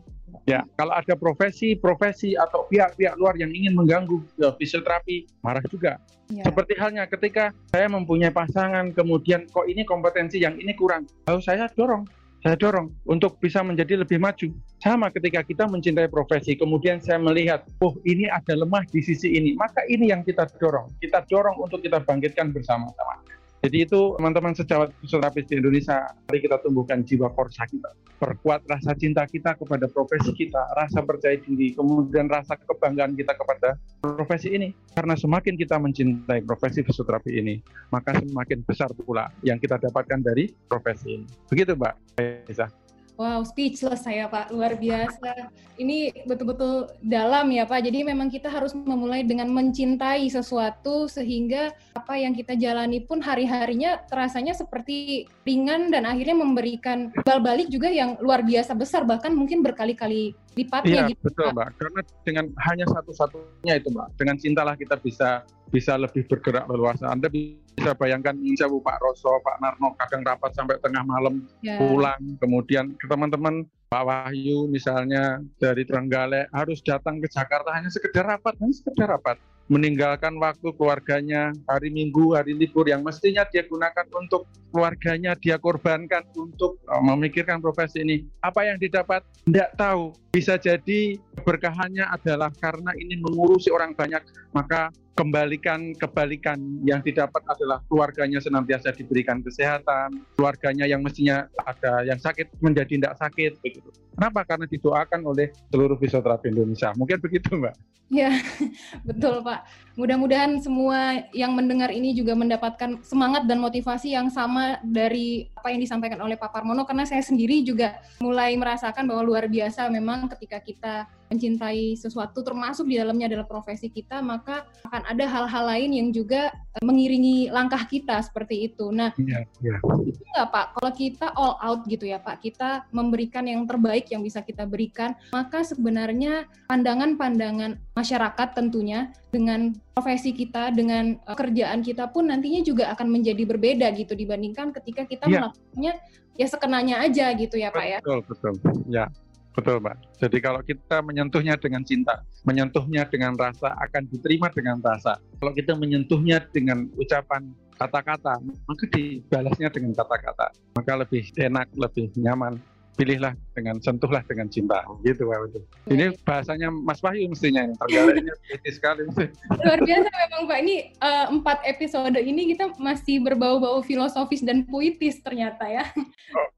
Ya, 0.49 0.65
kalau 0.75 0.93
ada 0.93 1.13
profesi, 1.15 1.77
profesi 1.77 2.33
atau 2.35 2.65
pihak-pihak 2.67 3.15
luar 3.15 3.37
yang 3.37 3.53
ingin 3.53 3.77
mengganggu 3.77 4.19
ya, 4.37 4.51
fisioterapi, 4.57 5.29
marah 5.45 5.63
juga. 5.69 6.01
Ya. 6.31 6.43
Seperti 6.49 6.73
halnya 6.79 7.05
ketika 7.05 7.53
saya 7.69 7.87
mempunyai 7.91 8.33
pasangan, 8.33 8.91
kemudian 8.95 9.45
kok 9.51 9.69
ini 9.69 9.85
kompetensi 9.85 10.41
yang 10.41 10.57
ini 10.57 10.73
kurang, 10.73 11.05
lalu 11.29 11.41
saya 11.43 11.69
dorong, 11.71 12.07
saya 12.43 12.59
dorong 12.59 12.91
untuk 13.07 13.39
bisa 13.39 13.63
menjadi 13.63 14.03
lebih 14.03 14.19
maju. 14.19 14.51
Sama 14.83 15.07
ketika 15.15 15.47
kita 15.47 15.63
mencintai 15.63 16.11
profesi, 16.11 16.59
kemudian 16.59 16.99
saya 16.99 17.15
melihat, 17.15 17.63
oh 17.79 17.95
ini 18.03 18.27
ada 18.27 18.51
lemah 18.59 18.83
di 18.91 18.99
sisi 18.99 19.31
ini, 19.31 19.55
maka 19.55 19.79
ini 19.87 20.11
yang 20.11 20.27
kita 20.27 20.49
dorong. 20.59 20.91
Kita 20.99 21.23
dorong 21.23 21.55
untuk 21.63 21.79
kita 21.79 22.03
bangkitkan 22.03 22.51
bersama-sama. 22.51 23.23
Jadi 23.63 23.87
itu 23.87 24.19
teman-teman 24.19 24.51
sejawat 24.51 24.91
fisioterapis 24.99 25.47
di 25.47 25.55
Indonesia, 25.55 26.03
mari 26.27 26.43
kita 26.43 26.59
tumbuhkan 26.59 26.99
jiwa 27.07 27.31
korsa 27.31 27.63
kita. 27.63 27.95
Perkuat 28.19 28.67
rasa 28.67 28.91
cinta 28.91 29.23
kita 29.23 29.55
kepada 29.55 29.87
profesi 29.87 30.35
kita, 30.35 30.59
rasa 30.75 30.99
percaya 30.99 31.39
diri, 31.39 31.71
kemudian 31.71 32.27
rasa 32.27 32.59
kebanggaan 32.59 33.15
kita 33.15 33.31
kepada 33.31 33.79
profesi 34.03 34.51
ini. 34.51 34.75
Karena 34.91 35.15
semakin 35.15 35.55
kita 35.55 35.79
mencintai 35.79 36.43
profesi 36.43 36.83
fisioterapi 36.83 37.39
ini, 37.39 37.55
maka 37.87 38.19
semakin 38.19 38.67
besar 38.67 38.91
pula 38.99 39.31
yang 39.47 39.55
kita 39.55 39.79
dapatkan 39.79 40.19
dari 40.19 40.51
profesi 40.67 41.23
ini. 41.23 41.25
Begitu 41.47 41.79
Mbak 41.79 42.19
Aisyah. 42.19 42.82
Wow, 43.13 43.45
speechless 43.45 44.09
saya 44.09 44.25
Pak, 44.25 44.49
luar 44.49 44.73
biasa. 44.73 45.53
Ini 45.77 46.25
betul-betul 46.25 46.89
dalam 47.05 47.53
ya 47.53 47.69
Pak. 47.69 47.85
Jadi 47.85 48.01
memang 48.01 48.25
kita 48.25 48.49
harus 48.49 48.73
memulai 48.73 49.21
dengan 49.21 49.53
mencintai 49.53 50.25
sesuatu 50.33 51.05
sehingga 51.05 51.69
apa 51.93 52.17
yang 52.17 52.33
kita 52.33 52.57
jalani 52.57 53.05
pun 53.05 53.21
hari-harinya 53.21 54.01
terasanya 54.09 54.57
seperti 54.57 55.29
ringan 55.45 55.93
dan 55.93 56.09
akhirnya 56.09 56.41
memberikan 56.41 57.13
bal 57.21 57.37
balik 57.37 57.69
juga 57.69 57.93
yang 57.93 58.17
luar 58.17 58.41
biasa 58.41 58.73
besar 58.73 59.05
bahkan 59.05 59.33
mungkin 59.37 59.61
berkali-kali 59.61 60.33
lipatnya 60.57 61.05
iya, 61.05 61.11
gitu. 61.13 61.29
betul 61.29 61.53
Mbak. 61.53 61.69
Karena 61.77 62.01
dengan 62.25 62.45
hanya 62.65 62.85
satu-satunya 62.89 63.73
itu 63.77 63.89
Mbak, 63.93 64.07
dengan 64.17 64.35
cintalah 64.41 64.73
kita 64.73 64.97
bisa 64.97 65.45
bisa 65.73 65.97
lebih 65.97 66.29
bergerak 66.29 66.69
leluasa. 66.69 67.09
Anda 67.09 67.33
bisa 67.33 67.97
bayangkan 67.97 68.37
misalnya 68.37 68.77
Pak 68.77 68.97
Roso, 69.01 69.41
Pak 69.41 69.57
Narno 69.57 69.97
kadang 69.97 70.21
rapat 70.21 70.53
sampai 70.53 70.77
tengah 70.77 71.01
malam 71.01 71.49
yeah. 71.65 71.81
pulang, 71.81 72.37
kemudian 72.37 72.93
ke 72.93 73.09
teman-teman 73.09 73.65
Pak 73.89 74.05
Wahyu 74.05 74.69
misalnya 74.69 75.41
dari 75.57 75.81
Trenggalek 75.89 76.53
harus 76.53 76.85
datang 76.85 77.17
ke 77.17 77.25
Jakarta 77.25 77.73
hanya 77.73 77.89
sekedar 77.89 78.29
rapat, 78.29 78.53
hanya 78.61 78.73
sekedar 78.77 79.09
rapat 79.09 79.41
meninggalkan 79.71 80.35
waktu 80.43 80.75
keluarganya 80.75 81.55
hari 81.71 81.87
Minggu, 81.87 82.35
hari 82.35 82.51
libur 82.51 82.83
yang 82.83 82.99
mestinya 82.99 83.47
dia 83.47 83.63
gunakan 83.63 84.03
untuk 84.11 84.43
keluarganya, 84.75 85.37
dia 85.39 85.55
korbankan 85.55 86.25
untuk 86.35 86.81
uh, 86.89 86.99
memikirkan 86.99 87.63
profesi 87.63 88.03
ini. 88.03 88.27
Apa 88.43 88.67
yang 88.67 88.75
didapat? 88.81 89.23
Tidak 89.47 89.79
tahu. 89.79 90.11
Bisa 90.35 90.59
jadi 90.59 91.15
keberkahannya 91.39 92.09
adalah 92.09 92.51
karena 92.59 92.91
ini 92.97 93.21
mengurusi 93.21 93.71
orang 93.71 93.95
banyak, 93.95 94.19
maka 94.53 94.93
kembalikan 95.13 95.93
kebalikan 95.93 96.57
yang 96.81 97.01
didapat 97.05 97.41
adalah 97.45 97.81
keluarganya 97.85 98.41
senantiasa 98.41 98.93
diberikan 98.93 99.45
kesehatan, 99.45 100.25
keluarganya 100.33 100.89
yang 100.89 101.05
mestinya 101.05 101.45
ada 101.65 102.01
yang 102.01 102.17
sakit 102.17 102.49
menjadi 102.61 102.97
tidak 102.97 103.13
sakit 103.21 103.51
begitu. 103.61 103.89
Kenapa? 104.13 104.45
Karena 104.45 104.65
didoakan 104.69 105.21
oleh 105.25 105.53
seluruh 105.69 105.97
fisioterapi 105.97 106.49
Indonesia. 106.53 106.93
Mungkin 106.97 107.17
begitu, 107.21 107.57
Mbak. 107.57 107.75
Ya, 108.13 108.29
betul 109.09 109.41
Pak. 109.41 109.65
Mudah-mudahan 109.93 110.57
semua 110.57 111.21
yang 111.37 111.53
mendengar 111.53 111.93
ini 111.93 112.17
juga 112.17 112.33
mendapatkan 112.33 113.05
semangat 113.05 113.45
dan 113.45 113.61
motivasi 113.61 114.17
yang 114.17 114.25
sama 114.33 114.81
dari 114.81 115.45
apa 115.53 115.69
yang 115.69 115.77
disampaikan 115.77 116.17
oleh 116.25 116.33
Pak 116.33 116.49
Parmono 116.49 116.81
karena 116.81 117.05
saya 117.05 117.21
sendiri 117.21 117.61
juga 117.61 118.01
mulai 118.17 118.57
merasakan 118.57 119.05
bahwa 119.05 119.21
luar 119.21 119.45
biasa 119.45 119.85
memang 119.93 120.25
ketika 120.33 120.57
kita 120.57 120.93
mencintai 121.29 121.97
sesuatu 121.97 122.45
termasuk 122.45 122.85
di 122.85 122.97
dalamnya 123.01 123.25
adalah 123.25 123.49
profesi 123.49 123.89
kita 123.89 124.21
maka 124.21 124.69
akan 124.85 125.01
ada 125.09 125.25
hal-hal 125.25 125.63
lain 125.65 125.89
yang 125.93 126.09
juga 126.13 126.53
eh, 126.53 126.83
mengiringi 126.85 127.49
langkah 127.53 127.85
kita 127.85 128.21
seperti 128.21 128.69
itu. 128.69 128.89
Nah, 128.89 129.13
Iya, 129.17 129.45
iya. 129.61 129.77
itu 130.09 130.21
nggak 130.21 130.49
Pak, 130.49 130.65
kalau 130.77 130.91
kita 130.93 131.27
all 131.37 131.57
out 131.61 131.81
gitu 131.85 132.09
ya 132.09 132.17
Pak, 132.17 132.41
kita 132.41 132.89
memberikan 132.89 133.45
yang 133.45 133.65
terbaik 133.69 134.09
yang 134.09 134.25
bisa 134.25 134.41
kita 134.41 134.65
berikan, 134.65 135.13
maka 135.33 135.61
sebenarnya 135.61 136.49
pandangan-pandangan 136.65 137.77
masyarakat 137.93 138.57
tentunya 138.57 139.13
dengan 139.29 139.73
profesi 139.93 140.33
kita, 140.33 140.73
dengan 140.73 141.17
uh, 141.25 141.37
kerjaan 141.37 141.85
kita 141.85 142.09
pun 142.09 142.29
nantinya 142.29 142.65
juga 142.65 142.89
akan 142.93 143.07
menjadi 143.09 143.45
berbeda 143.45 143.87
gitu 143.93 144.17
dibandingkan 144.17 144.73
ketika 144.73 145.05
kita 145.05 145.25
Iya. 145.29 145.37
melakukannya 145.45 145.93
ya 146.33 146.47
sekenanya 146.49 146.95
aja 147.05 147.25
gitu 147.37 147.55
ya 147.61 147.69
Pak 147.69 147.85
ya. 147.85 147.97
Betul, 148.01 148.19
betul. 148.25 148.53
Ya, 148.89 149.05
betul, 149.53 149.77
Mbak. 149.77 149.95
Jadi 150.17 150.37
kalau 150.41 150.61
kita 150.65 150.97
menyentuhnya 151.05 151.53
dengan 151.61 151.85
cinta, 151.85 152.25
menyentuhnya 152.41 153.05
dengan 153.05 153.37
rasa, 153.37 153.77
akan 153.77 154.09
diterima 154.09 154.49
dengan 154.49 154.81
rasa. 154.81 155.21
Kalau 155.37 155.53
kita 155.53 155.77
menyentuhnya 155.77 156.41
dengan 156.49 156.89
ucapan 156.97 157.53
kata-kata, 157.77 158.41
maka 158.41 158.85
dibalasnya 158.89 159.69
dengan 159.69 159.93
kata-kata. 159.93 160.49
Maka 160.73 160.91
lebih 161.05 161.29
enak, 161.37 161.69
lebih 161.77 162.09
nyaman. 162.17 162.57
Pilihlah 162.93 163.33
dengan, 163.57 163.81
sentuhlah 163.81 164.21
dengan 164.29 164.47
cinta. 164.47 164.85
Gitu, 165.01 165.25
Pak. 165.25 165.37
Betul. 165.49 165.63
Ini 165.89 166.05
bahasanya 166.21 166.69
Mas 166.69 167.01
Wahyu 167.01 167.25
mestinya 167.27 167.65
ini. 167.65 167.73
Tergalaknya 167.77 168.33
kritis 168.45 168.77
sekali. 168.77 169.09
Luar 169.49 169.79
biasa 169.81 170.09
memang 170.09 170.43
Pak, 170.45 170.59
ini 170.61 170.75
eh, 170.93 171.25
empat 171.33 171.57
episode 171.65 172.19
ini 172.21 172.53
kita 172.53 172.69
masih 172.77 173.25
berbau-bau 173.25 173.81
filosofis 173.81 174.45
dan 174.45 174.61
puitis 174.69 175.17
ternyata 175.25 175.65
ya. 175.65 175.89
Oh 176.37 176.52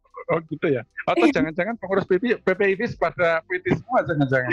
gitu 0.50 0.67
ya? 0.67 0.82
Atau 1.05 1.29
jangan-jangan 1.29 1.77
pengurus 1.77 2.05
PP, 2.10 2.41
PPID 2.41 2.98
pada 2.98 3.46
puitis 3.46 3.77
semua 3.77 4.01
jangan-jangan. 4.01 4.51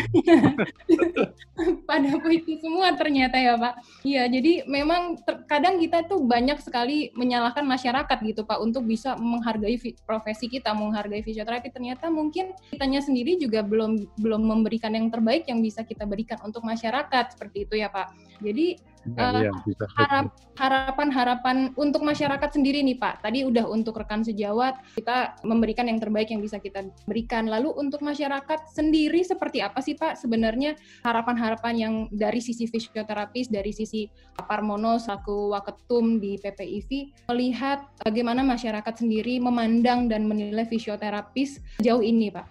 pada 1.88 2.10
puisi 2.20 2.60
semua 2.60 2.92
ternyata 2.92 3.36
ya 3.40 3.56
Pak. 3.56 3.74
Iya, 4.04 4.22
jadi 4.28 4.52
memang 4.68 5.20
terkadang 5.24 5.80
kita 5.80 6.04
tuh 6.04 6.20
banyak 6.24 6.60
sekali 6.60 7.10
menyalahkan 7.16 7.64
masyarakat 7.64 8.18
gitu 8.20 8.44
Pak 8.44 8.60
untuk 8.60 8.84
bisa 8.84 9.16
menghargai 9.16 9.80
profesi 10.04 10.46
kita, 10.52 10.76
menghargai 10.76 11.24
fisioterapi. 11.24 11.72
Ternyata 11.72 12.12
mungkin 12.12 12.52
kitanya 12.68 13.00
sendiri 13.00 13.40
juga 13.40 13.64
belum 13.64 14.20
belum 14.20 14.42
memberikan 14.44 14.92
yang 14.92 15.08
terbaik 15.08 15.48
yang 15.48 15.64
bisa 15.64 15.82
kita 15.82 16.04
berikan 16.04 16.36
untuk 16.44 16.60
masyarakat 16.62 17.32
seperti 17.32 17.64
itu 17.64 17.80
ya 17.80 17.88
Pak. 17.88 18.12
Jadi 18.44 18.91
Ya, 19.02 19.18
Eh, 19.18 19.42
iya, 19.42 19.52
bisa. 19.66 19.84
harap 19.98 20.26
harapan-harapan 20.54 21.74
untuk 21.74 22.06
masyarakat 22.06 22.54
sendiri 22.54 22.86
nih 22.86 23.02
Pak. 23.02 23.26
Tadi 23.26 23.42
udah 23.42 23.66
untuk 23.66 23.98
rekan 23.98 24.22
sejawat 24.22 24.78
kita 24.94 25.42
memberikan 25.42 25.90
yang 25.90 25.98
terbaik 25.98 26.30
yang 26.30 26.38
bisa 26.38 26.62
kita 26.62 26.86
berikan. 27.10 27.50
Lalu 27.50 27.74
untuk 27.74 27.98
masyarakat 28.04 28.70
sendiri 28.70 29.26
seperti 29.26 29.58
apa 29.58 29.82
sih 29.82 29.98
Pak 29.98 30.22
sebenarnya 30.22 30.78
harapan-harapan 31.02 31.74
yang 31.74 31.94
dari 32.14 32.38
sisi 32.38 32.70
fisioterapis, 32.70 33.50
dari 33.50 33.74
sisi 33.74 34.06
Parmono 34.38 35.02
selaku 35.02 35.50
waketum 35.50 36.22
di 36.22 36.38
PPIV 36.38 36.90
melihat 37.34 37.90
bagaimana 38.06 38.46
masyarakat 38.46 38.94
sendiri 39.02 39.42
memandang 39.42 40.06
dan 40.06 40.30
menilai 40.30 40.62
fisioterapis 40.68 41.58
sejauh 41.82 42.04
ini 42.06 42.30
Pak. 42.30 42.46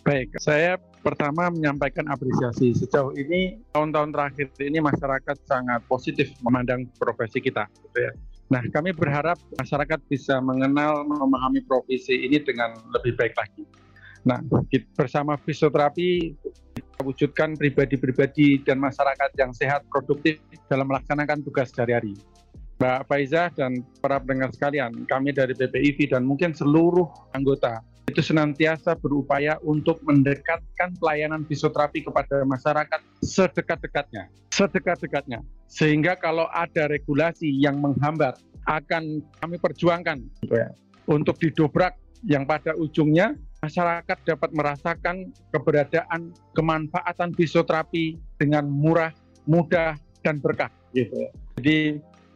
Baik, 0.00 0.32
saya 0.40 0.80
pertama 1.00 1.48
menyampaikan 1.48 2.06
apresiasi. 2.08 2.76
Sejauh 2.76 3.16
ini, 3.16 3.60
tahun-tahun 3.72 4.10
terakhir 4.12 4.46
ini 4.60 4.78
masyarakat 4.78 5.36
sangat 5.48 5.80
positif 5.88 6.32
memandang 6.44 6.86
profesi 7.00 7.40
kita. 7.40 7.66
Gitu 7.68 7.98
ya. 7.98 8.12
Nah, 8.50 8.62
kami 8.68 8.90
berharap 8.90 9.38
masyarakat 9.56 10.00
bisa 10.10 10.42
mengenal, 10.42 11.06
memahami 11.06 11.62
profesi 11.64 12.26
ini 12.26 12.42
dengan 12.42 12.74
lebih 12.92 13.14
baik 13.14 13.34
lagi. 13.38 13.62
Nah, 14.26 14.42
bersama 14.98 15.40
fisioterapi, 15.40 16.36
kita 16.76 17.00
wujudkan 17.00 17.56
pribadi-pribadi 17.56 18.60
dan 18.60 18.76
masyarakat 18.76 19.30
yang 19.40 19.54
sehat, 19.56 19.86
produktif 19.88 20.42
dalam 20.68 20.90
melaksanakan 20.90 21.40
tugas 21.40 21.72
sehari-hari. 21.72 22.18
Mbak 22.80 23.12
Faiza 23.12 23.52
dan 23.52 23.84
para 24.00 24.16
pendengar 24.20 24.56
sekalian, 24.56 25.04
kami 25.04 25.36
dari 25.36 25.52
PPIV 25.52 26.16
dan 26.16 26.24
mungkin 26.24 26.56
seluruh 26.56 27.08
anggota 27.36 27.84
itu 28.10 28.20
senantiasa 28.20 28.98
berupaya 28.98 29.56
untuk 29.62 30.02
mendekatkan 30.02 30.98
pelayanan 30.98 31.46
fisioterapi 31.46 32.02
kepada 32.02 32.42
masyarakat 32.42 33.00
sedekat-dekatnya, 33.22 34.26
sedekat-dekatnya. 34.50 35.46
Sehingga 35.70 36.18
kalau 36.18 36.50
ada 36.50 36.90
regulasi 36.90 37.46
yang 37.46 37.78
menghambat, 37.78 38.42
akan 38.68 39.24
kami 39.40 39.56
perjuangkan 39.56 40.20
gitu 40.44 40.54
ya, 40.58 40.68
untuk 41.08 41.40
didobrak 41.40 41.96
yang 42.26 42.44
pada 42.44 42.76
ujungnya 42.76 43.32
masyarakat 43.64 44.18
dapat 44.28 44.50
merasakan 44.52 45.32
keberadaan 45.52 46.32
kemanfaatan 46.52 47.32
fisioterapi 47.32 48.20
dengan 48.36 48.68
murah, 48.68 49.12
mudah, 49.48 49.96
dan 50.20 50.40
berkah. 50.40 50.68
Gitu 50.92 51.12
ya. 51.12 51.30
Jadi 51.56 51.78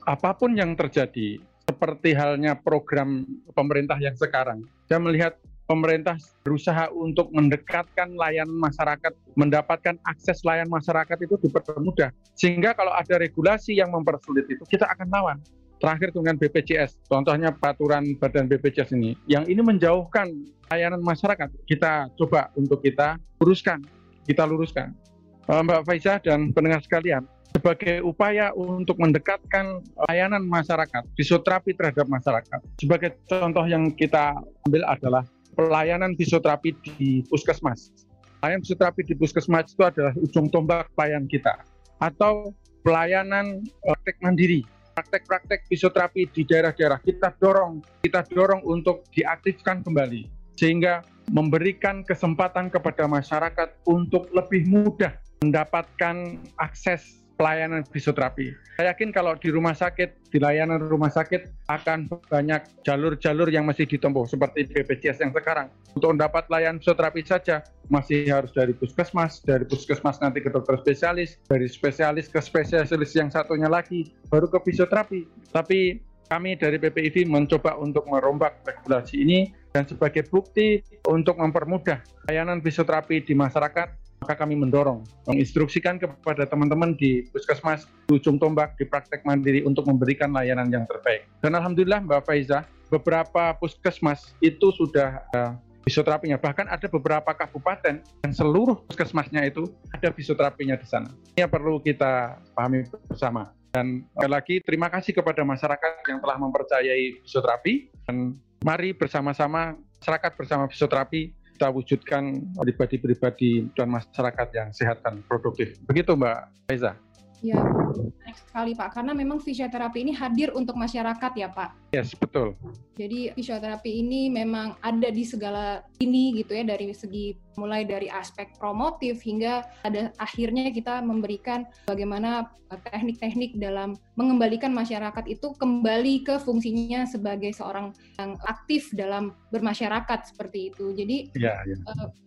apa 0.08 0.32
pun 0.36 0.56
yang 0.56 0.76
terjadi, 0.76 1.40
seperti 1.64 2.12
halnya 2.12 2.56
program 2.56 3.24
pemerintah 3.56 3.96
yang 4.00 4.16
sekarang, 4.16 4.64
saya 4.88 5.00
melihat 5.00 5.36
pemerintah 5.64 6.16
berusaha 6.44 6.92
untuk 6.92 7.32
mendekatkan 7.32 8.12
layanan 8.16 8.56
masyarakat, 8.56 9.12
mendapatkan 9.36 9.96
akses 10.04 10.44
layanan 10.44 10.72
masyarakat 10.72 11.16
itu 11.24 11.40
dipermudah. 11.40 12.12
Sehingga 12.36 12.76
kalau 12.76 12.92
ada 12.92 13.16
regulasi 13.16 13.76
yang 13.80 13.92
mempersulit 13.92 14.44
itu, 14.48 14.62
kita 14.68 14.84
akan 14.88 15.08
lawan. 15.08 15.38
Terakhir 15.82 16.16
dengan 16.16 16.38
BPJS, 16.38 16.96
contohnya 17.10 17.52
peraturan 17.52 18.16
Badan 18.16 18.48
BPJS 18.48 18.94
ini, 18.96 19.18
yang 19.28 19.44
ini 19.44 19.60
menjauhkan 19.60 20.32
layanan 20.72 21.02
masyarakat, 21.04 21.50
kita 21.68 22.08
coba 22.16 22.48
untuk 22.56 22.80
kita 22.80 23.20
luruskan, 23.42 23.84
kita 24.24 24.48
luruskan. 24.48 24.96
Eh, 25.44 25.60
Mbak 25.60 25.84
Faiza 25.84 26.16
dan 26.24 26.56
pendengar 26.56 26.80
sekalian, 26.80 27.28
sebagai 27.54 28.02
upaya 28.02 28.50
untuk 28.56 28.96
mendekatkan 28.96 29.84
layanan 30.08 30.42
masyarakat, 30.48 31.04
fisioterapi 31.14 31.76
terhadap 31.76 32.08
masyarakat. 32.08 32.60
Sebagai 32.80 33.20
contoh 33.28 33.62
yang 33.68 33.92
kita 33.92 34.34
ambil 34.64 34.82
adalah 34.88 35.22
pelayanan 35.54 36.18
fisioterapi 36.18 36.74
di 36.98 37.22
puskesmas. 37.30 37.94
Pelayanan 38.42 38.60
fisioterapi 38.66 39.00
di 39.06 39.14
puskesmas 39.14 39.72
itu 39.72 39.82
adalah 39.86 40.12
ujung 40.20 40.50
tombak 40.50 40.90
pelayanan 40.98 41.30
kita. 41.30 41.62
Atau 42.02 42.52
pelayanan 42.84 43.64
praktek 43.80 44.20
mandiri, 44.20 44.60
praktek-praktek 44.92 45.64
fisioterapi 45.72 46.28
di 46.30 46.42
daerah-daerah 46.44 47.00
kita 47.00 47.32
dorong, 47.40 47.80
kita 48.04 48.26
dorong 48.28 48.60
untuk 48.68 49.08
diaktifkan 49.16 49.80
kembali 49.80 50.28
sehingga 50.54 51.02
memberikan 51.32 52.04
kesempatan 52.04 52.68
kepada 52.68 53.08
masyarakat 53.08 53.74
untuk 53.88 54.28
lebih 54.36 54.68
mudah 54.68 55.16
mendapatkan 55.40 56.38
akses 56.60 57.23
pelayanan 57.34 57.82
fisioterapi. 57.86 58.54
Saya 58.74 58.90
yakin 58.90 59.14
kalau 59.14 59.38
di 59.38 59.54
rumah 59.54 59.74
sakit, 59.74 60.34
di 60.34 60.38
layanan 60.42 60.82
rumah 60.82 61.10
sakit 61.10 61.70
akan 61.70 62.10
banyak 62.26 62.82
jalur-jalur 62.82 63.46
yang 63.50 63.66
masih 63.66 63.86
ditempuh 63.86 64.26
seperti 64.26 64.66
BPJS 64.66 65.22
yang 65.22 65.32
sekarang. 65.34 65.70
Untuk 65.94 66.10
mendapat 66.14 66.50
layanan 66.50 66.82
fisioterapi 66.82 67.22
saja 67.22 67.62
masih 67.86 68.26
harus 68.30 68.50
dari 68.50 68.74
puskesmas, 68.74 69.42
dari 69.46 69.62
puskesmas 69.66 70.18
nanti 70.18 70.42
ke 70.42 70.50
dokter 70.50 70.74
spesialis, 70.82 71.38
dari 71.46 71.70
spesialis 71.70 72.26
ke 72.26 72.42
spesialis 72.42 73.14
yang 73.14 73.30
satunya 73.30 73.70
lagi 73.70 74.10
baru 74.26 74.50
ke 74.50 74.58
fisioterapi. 74.66 75.26
Tapi 75.54 76.02
kami 76.26 76.58
dari 76.58 76.80
PPIV 76.80 77.30
mencoba 77.30 77.78
untuk 77.78 78.08
merombak 78.10 78.64
regulasi 78.66 79.22
ini 79.22 79.52
dan 79.70 79.84
sebagai 79.86 80.26
bukti 80.26 80.80
untuk 81.06 81.38
mempermudah 81.38 82.00
layanan 82.30 82.58
fisioterapi 82.64 83.22
di 83.22 83.34
masyarakat 83.36 84.03
maka 84.24 84.40
kami 84.40 84.56
mendorong, 84.56 85.04
menginstruksikan 85.28 86.00
kepada 86.00 86.48
teman-teman 86.48 86.96
di 86.96 87.28
puskesmas, 87.28 87.84
di 88.08 88.16
ujung 88.16 88.40
tombak, 88.40 88.72
di 88.80 88.88
praktek 88.88 89.20
mandiri 89.28 89.60
untuk 89.68 89.84
memberikan 89.84 90.32
layanan 90.32 90.72
yang 90.72 90.88
terbaik. 90.88 91.28
Dan 91.44 91.52
Alhamdulillah 91.52 92.00
Mbak 92.08 92.24
Faiza, 92.24 92.64
beberapa 92.88 93.52
puskesmas 93.60 94.32
itu 94.40 94.72
sudah 94.72 95.20
uh, 95.36 95.52
fisioterapinya. 95.84 96.40
Bahkan 96.40 96.72
ada 96.72 96.88
beberapa 96.88 97.36
kabupaten 97.36 98.00
yang 98.00 98.32
seluruh 98.32 98.80
puskesmasnya 98.88 99.44
itu 99.44 99.68
ada 99.92 100.08
fisioterapinya 100.08 100.80
di 100.80 100.88
sana. 100.88 101.12
Ini 101.36 101.44
yang 101.44 101.52
perlu 101.52 101.84
kita 101.84 102.40
pahami 102.56 102.88
bersama. 103.04 103.52
Dan 103.76 104.08
sekali 104.16 104.32
lagi 104.32 104.54
terima 104.64 104.88
kasih 104.88 105.12
kepada 105.12 105.44
masyarakat 105.44 105.92
yang 106.08 106.24
telah 106.24 106.40
mempercayai 106.40 107.20
fisioterapi. 107.28 107.92
Dan 108.08 108.40
mari 108.64 108.96
bersama-sama, 108.96 109.76
masyarakat 110.00 110.32
bersama 110.40 110.64
fisioterapi, 110.72 111.43
kita 111.54 111.70
wujudkan 111.70 112.42
pribadi-pribadi 112.58 113.70
dan 113.78 113.94
masyarakat 113.94 114.48
yang 114.50 114.68
sehat 114.74 114.98
dan 115.06 115.22
produktif. 115.22 115.78
Begitu 115.86 116.18
Mbak 116.18 116.38
Faiza. 116.66 116.98
Ya, 117.44 117.60
menarik 117.60 118.40
sekali 118.40 118.72
Pak, 118.72 118.88
karena 118.96 119.12
memang 119.12 119.38
fisioterapi 119.38 120.00
ini 120.00 120.12
hadir 120.16 120.50
untuk 120.56 120.74
masyarakat 120.74 121.32
ya 121.36 121.52
Pak. 121.52 121.83
Yes, 121.94 122.10
betul. 122.18 122.58
Jadi 122.98 123.30
fisioterapi 123.34 123.86
ini 123.86 124.26
memang 124.26 124.74
ada 124.82 125.10
di 125.10 125.22
segala 125.22 125.86
ini 126.02 126.34
gitu 126.42 126.54
ya, 126.54 126.66
dari 126.66 126.90
segi 126.90 127.38
mulai 127.54 127.86
dari 127.86 128.10
aspek 128.10 128.50
promotif 128.58 129.22
hingga 129.22 129.62
ada 129.86 130.10
akhirnya 130.18 130.74
kita 130.74 130.98
memberikan 131.06 131.62
bagaimana 131.86 132.50
eh, 132.74 132.80
teknik-teknik 132.82 133.62
dalam 133.62 133.94
mengembalikan 134.18 134.74
masyarakat 134.74 135.22
itu 135.30 135.54
kembali 135.54 136.26
ke 136.26 136.34
fungsinya 136.42 137.06
sebagai 137.06 137.54
seorang 137.54 137.94
yang 138.18 138.34
aktif 138.46 138.90
dalam 138.94 139.38
bermasyarakat 139.54 140.34
seperti 140.34 140.74
itu. 140.74 140.90
Jadi 140.98 141.30
ya, 141.38 141.54
ya. 141.62 141.78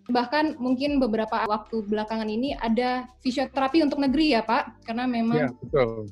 bahkan 0.08 0.56
mungkin 0.60 1.03
beberapa 1.03 1.43
waktu 1.43 1.84
belakangan 1.84 2.32
ini 2.32 2.56
ada 2.56 3.08
fisioterapi 3.19 3.84
untuk 3.84 3.99
negeri 3.99 4.32
ya 4.32 4.47
Pak, 4.47 4.88
karena 4.88 5.03
memang 5.03 5.43
ya, 5.43 5.51
betul. 5.51 6.08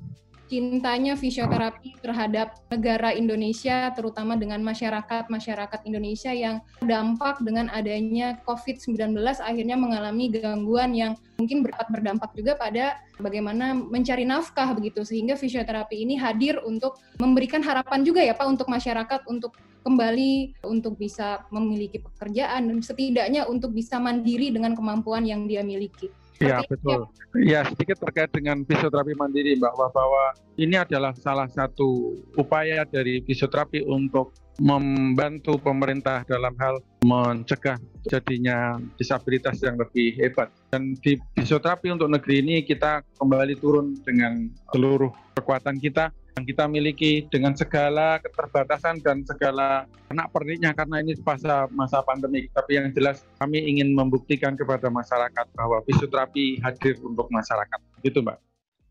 Cintanya 0.55 1.19
fisioterapi 1.19 1.99
terhadap 1.99 2.55
negara 2.71 3.11
Indonesia, 3.11 3.91
terutama 3.91 4.39
dengan 4.39 4.63
masyarakat-masyarakat 4.63 5.83
Indonesia 5.83 6.31
yang 6.31 6.63
dampak 6.79 7.43
dengan 7.43 7.67
adanya 7.75 8.39
COVID-19 8.47 9.19
akhirnya 9.19 9.75
mengalami 9.75 10.31
gangguan 10.31 10.95
yang 10.95 11.11
mungkin 11.35 11.59
berdampak 11.59 11.91
berdampak 11.91 12.31
juga 12.31 12.55
pada 12.55 12.85
bagaimana 13.19 13.75
mencari 13.75 14.23
nafkah 14.23 14.71
begitu 14.71 15.03
sehingga 15.03 15.35
fisioterapi 15.35 16.07
ini 16.07 16.15
hadir 16.15 16.63
untuk 16.63 16.95
memberikan 17.19 17.59
harapan 17.59 18.07
juga 18.07 18.23
ya 18.23 18.31
Pak 18.31 18.47
untuk 18.47 18.71
masyarakat 18.71 19.27
untuk 19.27 19.51
kembali 19.83 20.63
untuk 20.63 20.95
bisa 20.95 21.43
memiliki 21.51 21.99
pekerjaan 21.99 22.71
dan 22.71 22.79
setidaknya 22.79 23.43
untuk 23.45 23.75
bisa 23.75 23.99
mandiri 23.99 24.49
dengan 24.55 24.73
kemampuan 24.73 25.27
yang 25.27 25.43
dia 25.43 25.61
miliki. 25.61 26.07
Iya 26.39 26.59
betul. 26.67 27.07
Ya 27.39 27.63
sedikit 27.63 27.99
terkait 28.03 28.31
dengan 28.31 28.63
fisioterapi 28.67 29.15
mandiri 29.15 29.55
Mbak 29.55 29.73
bahwa 29.75 30.35
ini 30.59 30.75
adalah 30.75 31.15
salah 31.15 31.47
satu 31.47 32.19
upaya 32.35 32.83
dari 32.87 33.23
fisioterapi 33.23 33.87
untuk 33.87 34.35
membantu 34.55 35.59
pemerintah 35.59 36.23
dalam 36.23 36.55
hal 36.55 36.79
mencegah 37.03 37.75
jadinya 38.07 38.79
disabilitas 38.95 39.59
yang 39.59 39.75
lebih 39.75 40.15
hebat. 40.15 40.47
Dan 40.71 40.95
di 41.03 41.19
fisioterapi 41.35 41.91
untuk 41.91 42.07
negeri 42.07 42.39
ini 42.43 42.55
kita 42.63 43.03
kembali 43.19 43.55
turun 43.59 43.99
dengan 44.03 44.47
seluruh 44.71 45.11
kekuatan 45.35 45.79
kita 45.79 46.11
yang 46.35 46.43
kita 46.43 46.67
miliki 46.67 47.23
dengan 47.31 47.55
segala 47.55 48.19
keterbatasan 48.19 48.99
dan 48.99 49.23
segala 49.23 49.87
anak 50.11 50.27
perniknya 50.35 50.75
karena 50.75 50.99
ini 50.99 51.15
masa 51.23 51.63
masa 51.71 52.03
pandemi. 52.03 52.51
Tapi 52.51 52.75
yang 52.75 52.91
jelas 52.91 53.23
kami 53.39 53.63
ingin 53.63 53.95
membuktikan 53.95 54.59
kepada 54.59 54.91
masyarakat 54.91 55.45
bahwa 55.55 55.79
fisioterapi 55.87 56.59
hadir 56.59 56.99
untuk 57.07 57.31
masyarakat. 57.31 57.79
Gitu 58.03 58.19
Mbak. 58.19 58.35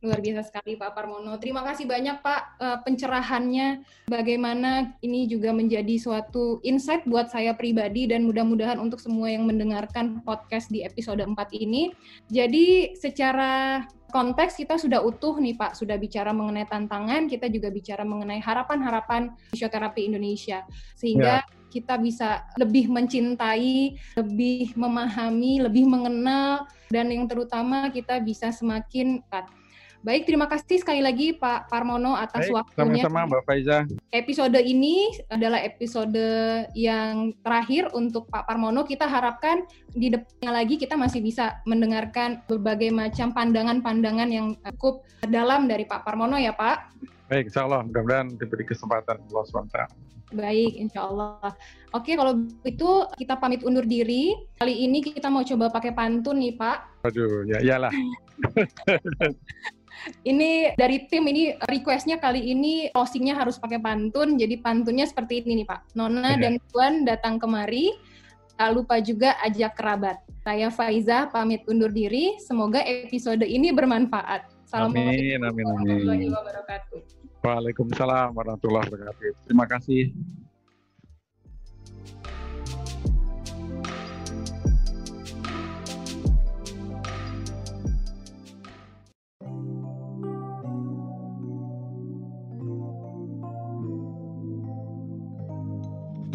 Luar 0.05 0.21
biasa 0.21 0.53
sekali 0.53 0.77
Pak 0.77 0.93
Parmono. 0.93 1.37
Terima 1.41 1.65
kasih 1.65 1.85
banyak 1.89 2.21
Pak 2.21 2.41
uh, 2.61 2.79
pencerahannya. 2.85 3.85
Bagaimana 4.09 4.97
ini 5.01 5.25
juga 5.29 5.53
menjadi 5.53 5.97
suatu 5.97 6.61
insight 6.65 7.09
buat 7.09 7.33
saya 7.33 7.57
pribadi 7.57 8.09
dan 8.09 8.25
mudah-mudahan 8.29 8.77
untuk 8.81 9.01
semua 9.01 9.33
yang 9.33 9.49
mendengarkan 9.49 10.21
podcast 10.25 10.69
di 10.69 10.85
episode 10.85 11.25
4 11.25 11.33
ini. 11.57 11.93
Jadi 12.29 12.97
secara 13.01 13.85
konteks 14.15 14.55
kita 14.63 14.79
sudah 14.79 15.03
utuh 15.03 15.35
nih 15.43 15.59
Pak, 15.59 15.75
sudah 15.75 15.99
bicara 15.99 16.31
mengenai 16.31 16.71
tantangan, 16.71 17.27
kita 17.27 17.51
juga 17.51 17.75
bicara 17.75 18.07
mengenai 18.07 18.39
harapan-harapan 18.39 19.35
fisioterapi 19.51 20.07
Indonesia. 20.07 20.63
Sehingga 20.95 21.43
ya 21.43 21.63
kita 21.75 21.99
bisa 21.99 22.47
lebih 22.55 22.87
mencintai, 22.87 23.99
lebih 24.15 24.79
memahami, 24.79 25.67
lebih 25.67 25.91
mengenal, 25.91 26.71
dan 26.87 27.11
yang 27.11 27.27
terutama 27.27 27.91
kita 27.91 28.23
bisa 28.23 28.55
semakin 28.55 29.19
Baik, 30.05 30.29
terima 30.29 30.45
kasih 30.45 30.85
sekali 30.85 31.01
lagi 31.01 31.33
Pak 31.33 31.73
Parmono 31.73 32.13
atas 32.13 32.53
Baik, 32.53 32.61
waktunya. 32.61 33.09
Sama-sama 33.09 33.25
Mbak 33.25 33.43
Faiza. 33.49 33.79
Episode 34.13 34.61
ini 34.61 35.09
adalah 35.33 35.65
episode 35.65 36.21
yang 36.77 37.33
terakhir 37.41 37.89
untuk 37.97 38.29
Pak 38.29 38.45
Parmono. 38.45 38.85
Kita 38.85 39.09
harapkan 39.09 39.65
di 39.97 40.13
depannya 40.13 40.61
lagi 40.61 40.77
kita 40.77 41.01
masih 41.01 41.25
bisa 41.25 41.57
mendengarkan 41.65 42.45
berbagai 42.45 42.93
macam 42.93 43.33
pandangan-pandangan 43.33 44.29
yang 44.29 44.53
cukup 44.77 45.09
dalam 45.25 45.73
dari 45.73 45.89
Pak 45.89 46.05
Parmono 46.05 46.37
ya 46.37 46.53
Pak. 46.53 47.01
Baik, 47.33 47.49
insya 47.49 47.65
Allah. 47.65 47.81
Mudah-mudahan 47.89 48.29
diberi 48.37 48.69
kesempatan 48.69 49.25
Allah 49.25 49.45
SWT. 49.49 49.79
Baik, 50.37 50.73
insya 50.85 51.09
Allah. 51.09 51.49
Oke, 51.97 52.13
kalau 52.13 52.45
itu 52.61 52.91
kita 53.17 53.41
pamit 53.41 53.65
undur 53.65 53.89
diri. 53.89 54.37
Kali 54.61 54.85
ini 54.85 55.01
kita 55.01 55.33
mau 55.33 55.41
coba 55.49 55.73
pakai 55.73 55.97
pantun 55.97 56.45
nih, 56.45 56.61
Pak. 56.61 57.09
Aduh, 57.09 57.49
ya 57.49 57.65
iyalah. 57.65 57.93
ini 60.25 60.75
dari 60.77 61.07
tim 61.09 61.25
ini 61.29 61.57
requestnya 61.65 62.21
kali 62.21 62.53
ini 62.53 62.89
closingnya 62.93 63.35
harus 63.39 63.57
pakai 63.57 63.81
pantun. 63.81 64.37
Jadi 64.37 64.61
pantunnya 64.61 65.09
seperti 65.09 65.43
ini 65.45 65.63
nih 65.63 65.67
Pak. 65.69 65.97
Nona 65.97 66.37
dan 66.37 66.61
Tuan 66.73 67.05
datang 67.07 67.41
kemari. 67.41 67.95
Tak 68.55 68.71
lupa 68.71 69.03
juga 69.03 69.35
ajak 69.43 69.75
kerabat. 69.75 70.23
Saya 70.47 70.71
Faiza 70.71 71.27
pamit 71.27 71.67
undur 71.67 71.91
diri. 71.91 72.39
Semoga 72.39 72.85
episode 72.87 73.43
ini 73.43 73.75
bermanfaat. 73.75 74.47
Assalamualaikum 74.63 75.43
warahmatullahi 75.43 76.27
wabarakatuh. 76.31 76.99
Waalaikumsalam 77.45 78.31
warahmatullahi 78.33 78.87
wabarakatuh. 78.89 79.31
Terima 79.51 79.67
kasih. 79.67 80.15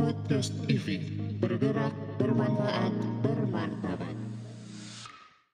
Podcast 0.10 0.58
TV 0.65 1.06
bergerak 1.38 1.93
bermanfaat 2.17 2.89
bermartabat. 3.22 4.29